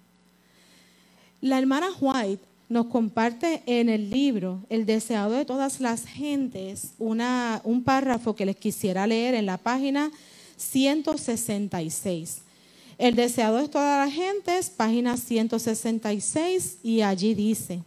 La 1.39 1.57
hermana 1.57 1.87
White 1.99 2.43
nos 2.67 2.87
comparte 2.87 3.63
en 3.65 3.87
el 3.87 4.09
libro 4.09 4.59
El 4.69 4.85
deseado 4.85 5.31
de 5.31 5.45
todas 5.45 5.79
las 5.79 6.05
gentes 6.05 6.93
un 6.97 7.83
párrafo 7.85 8.35
que 8.35 8.45
les 8.45 8.57
quisiera 8.57 9.07
leer 9.07 9.33
en 9.33 9.45
la 9.45 9.57
página 9.57 10.11
166. 10.57 12.39
El 12.97 13.15
deseado 13.15 13.57
de 13.57 13.69
todas 13.69 14.05
las 14.05 14.15
gentes, 14.15 14.69
página 14.69 15.17
166, 15.17 16.79
y 16.81 17.01
allí 17.01 17.33
dice, 17.33 17.81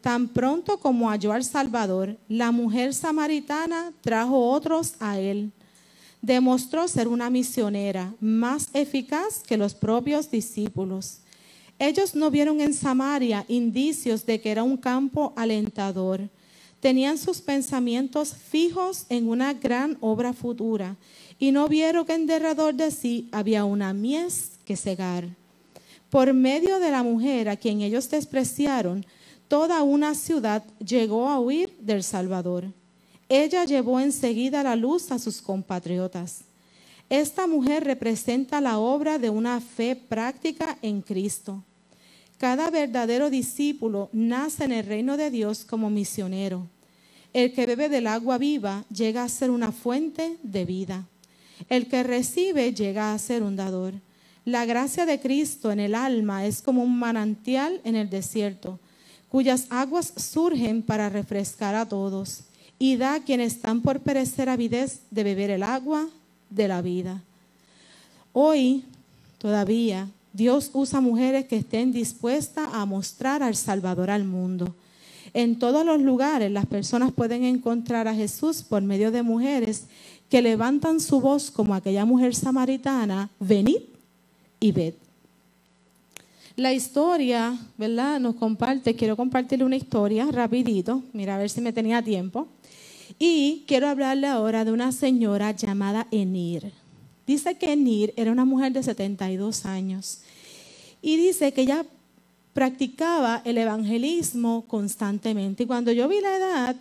Tan 0.00 0.28
pronto 0.28 0.78
como 0.78 1.10
halló 1.10 1.32
al 1.32 1.44
Salvador, 1.44 2.16
la 2.28 2.52
mujer 2.52 2.94
samaritana 2.94 3.92
trajo 4.00 4.50
otros 4.50 4.94
a 5.00 5.18
él. 5.18 5.50
Demostró 6.22 6.86
ser 6.88 7.08
una 7.08 7.30
misionera 7.30 8.14
más 8.20 8.68
eficaz 8.72 9.42
que 9.46 9.56
los 9.56 9.74
propios 9.74 10.30
discípulos. 10.30 11.18
Ellos 11.80 12.14
no 12.14 12.30
vieron 12.30 12.60
en 12.60 12.74
Samaria 12.74 13.44
indicios 13.48 14.26
de 14.26 14.40
que 14.40 14.50
era 14.50 14.62
un 14.62 14.76
campo 14.76 15.32
alentador. 15.36 16.28
Tenían 16.80 17.18
sus 17.18 17.40
pensamientos 17.40 18.34
fijos 18.34 19.06
en 19.08 19.28
una 19.28 19.52
gran 19.52 19.96
obra 20.00 20.32
futura 20.32 20.96
y 21.38 21.50
no 21.50 21.68
vieron 21.68 22.04
que 22.04 22.14
en 22.14 22.26
derredor 22.26 22.74
de 22.74 22.90
sí 22.90 23.28
había 23.32 23.64
una 23.64 23.92
mies 23.92 24.52
que 24.64 24.76
cegar. 24.76 25.28
Por 26.10 26.32
medio 26.34 26.78
de 26.78 26.90
la 26.90 27.02
mujer 27.02 27.48
a 27.48 27.56
quien 27.56 27.80
ellos 27.80 28.08
despreciaron, 28.10 29.04
toda 29.48 29.82
una 29.82 30.14
ciudad 30.14 30.62
llegó 30.78 31.28
a 31.28 31.40
huir 31.40 31.74
del 31.80 32.04
Salvador. 32.04 32.66
Ella 33.28 33.64
llevó 33.64 33.98
enseguida 33.98 34.62
la 34.62 34.76
luz 34.76 35.10
a 35.10 35.18
sus 35.18 35.42
compatriotas. 35.42 36.40
Esta 37.10 37.46
mujer 37.46 37.84
representa 37.84 38.60
la 38.60 38.78
obra 38.78 39.18
de 39.18 39.30
una 39.30 39.60
fe 39.60 39.96
práctica 39.96 40.78
en 40.82 41.00
Cristo. 41.00 41.64
Cada 42.36 42.70
verdadero 42.70 43.30
discípulo 43.30 44.10
nace 44.12 44.64
en 44.64 44.72
el 44.72 44.86
reino 44.86 45.16
de 45.16 45.30
Dios 45.30 45.64
como 45.64 45.90
misionero. 45.90 46.66
El 47.32 47.52
que 47.52 47.66
bebe 47.66 47.88
del 47.88 48.06
agua 48.06 48.38
viva 48.38 48.84
llega 48.92 49.24
a 49.24 49.28
ser 49.28 49.50
una 49.50 49.72
fuente 49.72 50.38
de 50.42 50.64
vida. 50.64 51.06
El 51.68 51.88
que 51.88 52.02
recibe 52.02 52.72
llega 52.72 53.12
a 53.12 53.18
ser 53.18 53.42
un 53.42 53.56
dador. 53.56 53.94
La 54.44 54.64
gracia 54.64 55.04
de 55.04 55.20
Cristo 55.20 55.72
en 55.72 55.80
el 55.80 55.94
alma 55.94 56.46
es 56.46 56.62
como 56.62 56.82
un 56.82 56.98
manantial 56.98 57.80
en 57.84 57.96
el 57.96 58.08
desierto 58.08 58.78
cuyas 59.30 59.66
aguas 59.70 60.12
surgen 60.16 60.82
para 60.82 61.08
refrescar 61.08 61.74
a 61.74 61.86
todos, 61.86 62.40
y 62.78 62.96
da 62.96 63.14
a 63.14 63.20
quienes 63.20 63.54
están 63.54 63.80
por 63.80 64.00
perecer 64.00 64.48
avidez 64.48 65.00
de 65.10 65.24
beber 65.24 65.50
el 65.50 65.62
agua 65.62 66.08
de 66.50 66.68
la 66.68 66.80
vida. 66.80 67.22
Hoy, 68.32 68.84
todavía, 69.38 70.08
Dios 70.32 70.70
usa 70.72 71.00
mujeres 71.00 71.46
que 71.46 71.56
estén 71.56 71.92
dispuestas 71.92 72.68
a 72.72 72.84
mostrar 72.86 73.42
al 73.42 73.56
Salvador 73.56 74.10
al 74.10 74.24
mundo. 74.24 74.74
En 75.34 75.58
todos 75.58 75.84
los 75.84 76.00
lugares 76.00 76.50
las 76.50 76.66
personas 76.66 77.12
pueden 77.12 77.44
encontrar 77.44 78.08
a 78.08 78.14
Jesús 78.14 78.62
por 78.62 78.82
medio 78.82 79.10
de 79.10 79.22
mujeres 79.22 79.84
que 80.30 80.42
levantan 80.42 81.00
su 81.00 81.20
voz 81.20 81.50
como 81.50 81.74
aquella 81.74 82.04
mujer 82.04 82.34
samaritana, 82.34 83.30
venid 83.40 83.80
y 84.60 84.72
ved. 84.72 84.94
La 86.58 86.72
historia, 86.72 87.56
¿verdad? 87.76 88.18
Nos 88.18 88.34
comparte, 88.34 88.96
quiero 88.96 89.16
compartirle 89.16 89.64
una 89.64 89.76
historia 89.76 90.26
rapidito, 90.32 91.04
mira 91.12 91.36
a 91.36 91.38
ver 91.38 91.50
si 91.50 91.60
me 91.60 91.72
tenía 91.72 92.02
tiempo. 92.02 92.48
Y 93.16 93.62
quiero 93.68 93.86
hablarle 93.86 94.26
ahora 94.26 94.64
de 94.64 94.72
una 94.72 94.90
señora 94.90 95.52
llamada 95.52 96.08
Enir. 96.10 96.72
Dice 97.28 97.56
que 97.56 97.72
Enir 97.72 98.12
era 98.16 98.32
una 98.32 98.44
mujer 98.44 98.72
de 98.72 98.82
72 98.82 99.66
años 99.66 100.22
y 101.00 101.16
dice 101.16 101.52
que 101.52 101.60
ella 101.60 101.86
practicaba 102.54 103.40
el 103.44 103.56
evangelismo 103.56 104.64
constantemente. 104.66 105.62
Y 105.62 105.66
cuando 105.66 105.92
yo 105.92 106.08
vi 106.08 106.20
la 106.20 106.36
edad, 106.36 106.76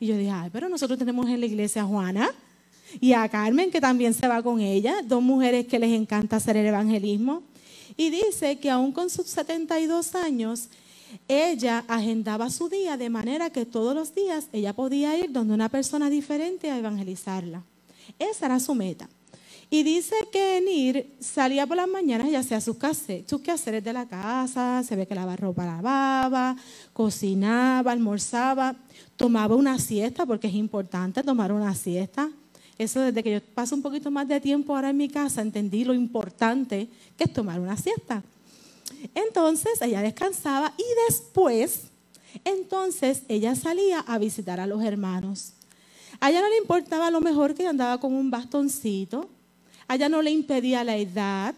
y 0.00 0.06
yo 0.08 0.16
dije, 0.16 0.30
ay, 0.32 0.50
pero 0.52 0.68
nosotros 0.68 0.98
tenemos 0.98 1.28
en 1.28 1.38
la 1.38 1.46
iglesia 1.46 1.82
a 1.82 1.86
Juana 1.86 2.30
y 3.00 3.12
a 3.12 3.28
Carmen, 3.28 3.70
que 3.70 3.80
también 3.80 4.12
se 4.12 4.26
va 4.26 4.42
con 4.42 4.58
ella, 4.58 5.02
dos 5.04 5.22
mujeres 5.22 5.68
que 5.68 5.78
les 5.78 5.92
encanta 5.92 6.34
hacer 6.34 6.56
el 6.56 6.66
evangelismo. 6.66 7.44
Y 7.96 8.10
dice 8.10 8.58
que 8.58 8.70
aún 8.70 8.92
con 8.92 9.10
sus 9.10 9.26
72 9.26 10.14
años, 10.14 10.68
ella 11.28 11.84
agendaba 11.88 12.50
su 12.50 12.68
día 12.68 12.96
de 12.96 13.08
manera 13.08 13.50
que 13.50 13.66
todos 13.66 13.94
los 13.94 14.14
días 14.14 14.48
ella 14.52 14.72
podía 14.72 15.16
ir 15.16 15.30
donde 15.32 15.54
una 15.54 15.68
persona 15.68 16.10
diferente 16.10 16.70
a 16.70 16.78
evangelizarla. 16.78 17.62
Esa 18.18 18.46
era 18.46 18.60
su 18.60 18.74
meta. 18.74 19.08
Y 19.70 19.82
dice 19.82 20.14
que 20.30 20.58
Enir 20.58 21.16
salía 21.20 21.66
por 21.66 21.76
las 21.76 21.88
mañanas 21.88 22.28
y 22.28 22.36
hacía 22.36 22.60
sus, 22.60 22.76
sus 23.26 23.40
quehaceres 23.40 23.82
de 23.82 23.92
la 23.92 24.06
casa, 24.06 24.82
se 24.86 24.94
ve 24.94 25.06
que 25.06 25.14
lavaba 25.14 25.36
ropa, 25.36 25.64
lavaba, 25.64 26.56
cocinaba, 26.92 27.90
almorzaba, 27.90 28.76
tomaba 29.16 29.56
una 29.56 29.78
siesta, 29.78 30.26
porque 30.26 30.48
es 30.48 30.54
importante 30.54 31.22
tomar 31.22 31.50
una 31.50 31.74
siesta. 31.74 32.30
Eso 32.78 33.00
desde 33.00 33.22
que 33.22 33.32
yo 33.32 33.40
paso 33.40 33.74
un 33.74 33.82
poquito 33.82 34.10
más 34.10 34.26
de 34.26 34.40
tiempo 34.40 34.74
ahora 34.74 34.90
en 34.90 34.96
mi 34.96 35.08
casa, 35.08 35.42
entendí 35.42 35.84
lo 35.84 35.94
importante 35.94 36.88
que 37.16 37.24
es 37.24 37.32
tomar 37.32 37.60
una 37.60 37.76
siesta. 37.76 38.22
Entonces 39.14 39.80
ella 39.80 40.02
descansaba 40.02 40.72
y 40.76 40.84
después, 41.08 41.84
entonces 42.44 43.22
ella 43.28 43.54
salía 43.54 44.00
a 44.00 44.18
visitar 44.18 44.60
a 44.60 44.66
los 44.66 44.82
hermanos. 44.82 45.52
A 46.20 46.30
ella 46.30 46.40
no 46.40 46.48
le 46.48 46.58
importaba 46.58 47.10
lo 47.10 47.20
mejor 47.20 47.54
que 47.54 47.66
andaba 47.66 47.98
con 48.00 48.12
un 48.12 48.30
bastoncito, 48.30 49.28
a 49.86 49.96
ella 49.96 50.08
no 50.08 50.22
le 50.22 50.30
impedía 50.30 50.82
la 50.84 50.96
edad, 50.96 51.54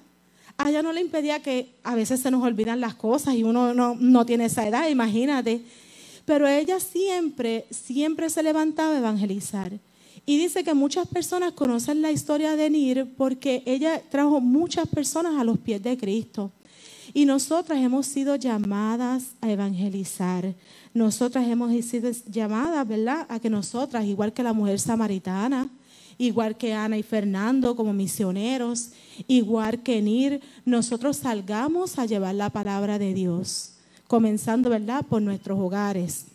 a 0.59 0.71
ella 0.71 0.83
no 0.83 0.93
le 0.93 1.01
impedía 1.01 1.41
que 1.41 1.75
a 1.83 1.95
veces 1.95 2.21
se 2.21 2.31
nos 2.31 2.43
olvidan 2.43 2.81
las 2.81 2.95
cosas 2.95 3.35
y 3.35 3.43
uno 3.43 3.75
no, 3.75 3.95
no 3.95 4.27
tiene 4.27 4.47
esa 4.47 4.67
edad, 4.67 4.89
imagínate. 4.89 5.63
Pero 6.25 6.49
ella 6.49 6.81
siempre, 6.81 7.67
siempre 7.71 8.29
se 8.31 8.43
levantaba 8.43 8.95
a 8.95 8.99
evangelizar. 8.99 9.73
Y 10.25 10.39
dice 10.39 10.65
que 10.65 10.75
muchas 10.75 11.07
personas 11.07 11.53
conocen 11.53 12.01
la 12.03 12.11
historia 12.11 12.57
de 12.57 12.71
Nir 12.71 13.15
porque 13.17 13.63
ella 13.67 14.03
trajo 14.11 14.41
muchas 14.41 14.89
personas 14.89 15.39
a 15.39 15.45
los 15.45 15.59
pies 15.59 15.83
de 15.83 15.97
Cristo. 15.97 16.53
Y 17.13 17.25
nosotras 17.25 17.79
hemos 17.79 18.07
sido 18.07 18.37
llamadas 18.37 19.33
a 19.41 19.51
evangelizar. 19.51 20.55
Nosotras 20.95 21.47
hemos 21.49 21.73
sido 21.85 22.11
llamadas, 22.29 22.87
¿verdad? 22.87 23.27
A 23.29 23.39
que 23.39 23.51
nosotras, 23.51 24.05
igual 24.05 24.33
que 24.33 24.43
la 24.43 24.53
mujer 24.53 24.81
samaritana, 24.81 25.69
igual 26.19 26.57
que 26.57 26.73
Ana 26.73 26.99
y 26.99 27.03
Fernando 27.03 27.77
como 27.77 27.93
misioneros, 27.93 28.91
igual 29.29 29.83
que 29.83 30.03
Nir, 30.03 30.41
nosotros 30.65 31.19
salgamos 31.19 31.99
a 31.99 32.07
llevar 32.07 32.35
la 32.35 32.51
palabra 32.51 32.99
de 32.99 33.15
Dios, 33.15 33.73
comenzando, 34.07 34.71
¿verdad?, 34.71 35.05
por 35.05 35.23
nuestros 35.23 35.59
hogares. 35.59 36.27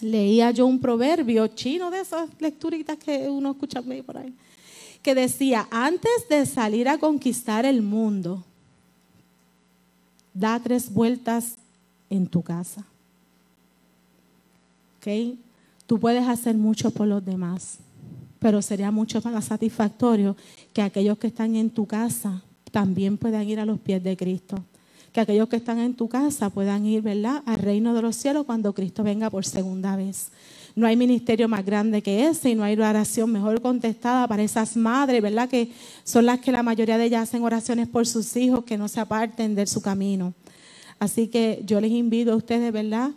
Leía 0.00 0.50
yo 0.50 0.66
un 0.66 0.80
proverbio 0.80 1.46
chino 1.48 1.90
de 1.90 2.00
esas 2.00 2.28
lecturitas 2.38 2.96
que 2.98 3.28
uno 3.28 3.52
escucha 3.52 3.82
por 3.82 4.16
ahí, 4.16 4.34
que 5.02 5.14
decía, 5.14 5.66
antes 5.70 6.28
de 6.28 6.46
salir 6.46 6.88
a 6.88 6.98
conquistar 6.98 7.64
el 7.64 7.82
mundo, 7.82 8.44
da 10.34 10.60
tres 10.60 10.92
vueltas 10.92 11.56
en 12.10 12.26
tu 12.26 12.42
casa. 12.42 12.84
¿Ok? 14.98 15.36
Tú 15.86 15.98
puedes 15.98 16.26
hacer 16.28 16.56
mucho 16.56 16.90
por 16.90 17.06
los 17.06 17.24
demás, 17.24 17.78
pero 18.38 18.62
sería 18.62 18.90
mucho 18.90 19.20
más 19.22 19.46
satisfactorio 19.46 20.36
que 20.72 20.82
aquellos 20.82 21.18
que 21.18 21.28
están 21.28 21.56
en 21.56 21.70
tu 21.70 21.86
casa 21.86 22.42
también 22.70 23.16
puedan 23.16 23.48
ir 23.48 23.58
a 23.58 23.66
los 23.66 23.78
pies 23.80 24.02
de 24.02 24.16
Cristo. 24.16 24.62
Que 25.18 25.22
aquellos 25.22 25.48
que 25.48 25.56
están 25.56 25.80
en 25.80 25.94
tu 25.94 26.08
casa 26.08 26.48
puedan 26.48 26.86
ir, 26.86 27.02
¿verdad?, 27.02 27.42
al 27.44 27.58
reino 27.58 27.92
de 27.92 28.02
los 28.02 28.14
cielos 28.14 28.46
cuando 28.46 28.72
Cristo 28.72 29.02
venga 29.02 29.28
por 29.30 29.44
segunda 29.44 29.96
vez. 29.96 30.30
No 30.76 30.86
hay 30.86 30.94
ministerio 30.94 31.48
más 31.48 31.66
grande 31.66 32.02
que 32.02 32.28
ese 32.28 32.50
y 32.50 32.54
no 32.54 32.62
hay 32.62 32.78
oración 32.78 33.32
mejor 33.32 33.60
contestada 33.60 34.28
para 34.28 34.44
esas 34.44 34.76
madres, 34.76 35.20
¿verdad? 35.20 35.48
Que 35.48 35.72
son 36.04 36.24
las 36.24 36.38
que 36.38 36.52
la 36.52 36.62
mayoría 36.62 36.98
de 36.98 37.06
ellas 37.06 37.24
hacen 37.24 37.42
oraciones 37.42 37.88
por 37.88 38.06
sus 38.06 38.36
hijos 38.36 38.62
que 38.62 38.78
no 38.78 38.86
se 38.86 39.00
aparten 39.00 39.56
de 39.56 39.66
su 39.66 39.82
camino. 39.82 40.34
Así 41.00 41.26
que 41.26 41.64
yo 41.66 41.80
les 41.80 41.90
invito 41.90 42.30
a 42.30 42.36
ustedes, 42.36 42.72
¿verdad? 42.72 43.10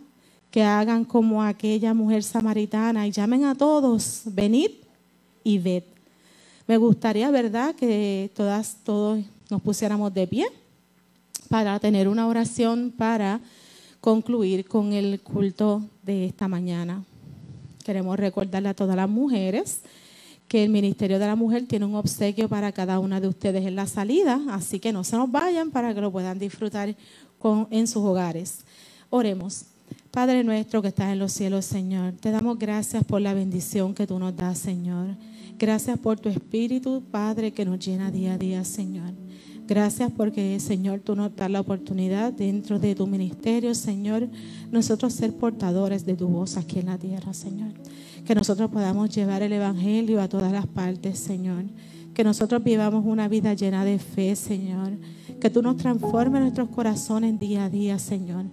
Que 0.50 0.64
hagan 0.64 1.04
como 1.04 1.40
aquella 1.40 1.94
mujer 1.94 2.24
samaritana 2.24 3.06
y 3.06 3.12
llamen 3.12 3.44
a 3.44 3.54
todos, 3.54 4.22
venid 4.24 4.72
y 5.44 5.58
ved. 5.58 5.84
Me 6.66 6.78
gustaría, 6.78 7.30
¿verdad?, 7.30 7.76
que 7.76 8.32
todas, 8.34 8.78
todos 8.82 9.20
nos 9.48 9.62
pusiéramos 9.62 10.12
de 10.12 10.26
pie 10.26 10.61
para 11.48 11.78
tener 11.80 12.08
una 12.08 12.26
oración 12.26 12.92
para 12.96 13.40
concluir 14.00 14.66
con 14.66 14.92
el 14.92 15.20
culto 15.20 15.82
de 16.02 16.26
esta 16.26 16.48
mañana. 16.48 17.04
Queremos 17.84 18.18
recordarle 18.18 18.68
a 18.68 18.74
todas 18.74 18.96
las 18.96 19.08
mujeres 19.08 19.82
que 20.48 20.64
el 20.64 20.70
Ministerio 20.70 21.18
de 21.18 21.26
la 21.26 21.36
Mujer 21.36 21.66
tiene 21.66 21.86
un 21.86 21.94
obsequio 21.94 22.48
para 22.48 22.72
cada 22.72 22.98
una 22.98 23.20
de 23.20 23.28
ustedes 23.28 23.64
en 23.64 23.74
la 23.74 23.86
salida, 23.86 24.40
así 24.50 24.80
que 24.80 24.92
no 24.92 25.02
se 25.02 25.16
nos 25.16 25.30
vayan 25.30 25.70
para 25.70 25.94
que 25.94 26.00
lo 26.00 26.12
puedan 26.12 26.38
disfrutar 26.38 26.94
en 27.70 27.86
sus 27.86 28.02
hogares. 28.02 28.64
Oremos. 29.08 29.66
Padre 30.10 30.44
nuestro 30.44 30.82
que 30.82 30.88
estás 30.88 31.12
en 31.12 31.18
los 31.18 31.32
cielos, 31.32 31.64
Señor, 31.64 32.12
te 32.20 32.30
damos 32.30 32.58
gracias 32.58 33.02
por 33.04 33.20
la 33.20 33.34
bendición 33.34 33.94
que 33.94 34.06
tú 34.06 34.18
nos 34.18 34.36
das, 34.36 34.58
Señor. 34.58 35.16
Gracias 35.58 35.98
por 35.98 36.20
tu 36.20 36.28
Espíritu, 36.28 37.02
Padre, 37.10 37.52
que 37.52 37.64
nos 37.64 37.78
llena 37.78 38.10
día 38.10 38.34
a 38.34 38.38
día, 38.38 38.64
Señor. 38.64 39.12
Gracias 39.66 40.10
porque, 40.10 40.58
Señor, 40.58 41.00
tú 41.00 41.14
nos 41.14 41.34
das 41.36 41.50
la 41.50 41.60
oportunidad 41.60 42.32
dentro 42.32 42.78
de 42.78 42.94
tu 42.94 43.06
ministerio, 43.06 43.74
Señor, 43.74 44.28
nosotros 44.70 45.12
ser 45.12 45.32
portadores 45.34 46.04
de 46.04 46.14
tu 46.14 46.26
voz 46.28 46.56
aquí 46.56 46.80
en 46.80 46.86
la 46.86 46.98
tierra, 46.98 47.32
Señor. 47.32 47.72
Que 48.26 48.34
nosotros 48.34 48.70
podamos 48.70 49.10
llevar 49.14 49.42
el 49.42 49.52
Evangelio 49.52 50.20
a 50.20 50.28
todas 50.28 50.52
las 50.52 50.66
partes, 50.66 51.18
Señor. 51.18 51.64
Que 52.12 52.24
nosotros 52.24 52.62
vivamos 52.62 53.04
una 53.06 53.28
vida 53.28 53.54
llena 53.54 53.84
de 53.84 53.98
fe, 53.98 54.34
Señor. 54.34 54.92
Que 55.40 55.48
tú 55.48 55.62
nos 55.62 55.76
transformes 55.76 56.42
nuestros 56.42 56.68
corazones 56.68 57.38
día 57.38 57.64
a 57.64 57.70
día, 57.70 57.98
Señor, 57.98 58.46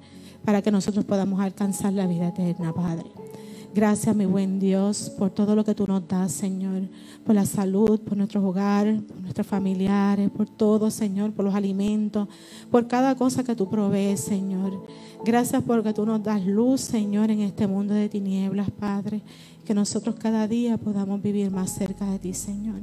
para 0.45 0.61
que 0.61 0.71
nosotros 0.71 1.05
podamos 1.05 1.39
alcanzar 1.39 1.91
la 1.93 2.07
vida 2.07 2.29
eterna, 2.29 2.71
Padre. 2.71 3.28
Gracias, 3.73 4.15
mi 4.15 4.25
buen 4.25 4.59
Dios, 4.59 5.11
por 5.17 5.29
todo 5.29 5.55
lo 5.55 5.63
que 5.63 5.75
tú 5.75 5.85
nos 5.85 6.07
das, 6.07 6.31
Señor, 6.31 6.81
por 7.23 7.35
la 7.35 7.45
salud, 7.45 7.99
por 7.99 8.17
nuestros 8.17 8.43
hogares, 8.43 8.99
por 9.03 9.21
nuestros 9.21 9.45
familiares, 9.45 10.31
por 10.31 10.49
todo, 10.49 10.89
Señor, 10.89 11.33
por 11.33 11.45
los 11.45 11.53
alimentos, 11.53 12.27
por 12.71 12.87
cada 12.87 13.13
cosa 13.15 13.43
que 13.43 13.55
tú 13.55 13.69
provees, 13.69 14.21
Señor. 14.21 14.83
Gracias 15.23 15.61
porque 15.63 15.93
tú 15.93 16.03
nos 16.03 16.23
das 16.23 16.43
luz, 16.45 16.81
Señor, 16.81 17.29
en 17.29 17.41
este 17.41 17.67
mundo 17.67 17.93
de 17.93 18.09
tinieblas, 18.09 18.71
Padre, 18.71 19.21
que 19.65 19.75
nosotros 19.75 20.15
cada 20.15 20.47
día 20.47 20.77
podamos 20.77 21.21
vivir 21.21 21.51
más 21.51 21.69
cerca 21.69 22.09
de 22.09 22.17
ti, 22.17 22.33
Señor. 22.33 22.81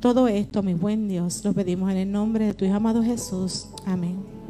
Todo 0.00 0.28
esto, 0.28 0.62
mi 0.62 0.72
buen 0.72 1.08
Dios, 1.08 1.44
lo 1.44 1.52
pedimos 1.52 1.90
en 1.90 1.98
el 1.98 2.10
nombre 2.10 2.46
de 2.46 2.54
tu 2.54 2.64
Hijo 2.64 2.74
amado 2.74 3.02
Jesús. 3.02 3.68
Amén. 3.84 4.41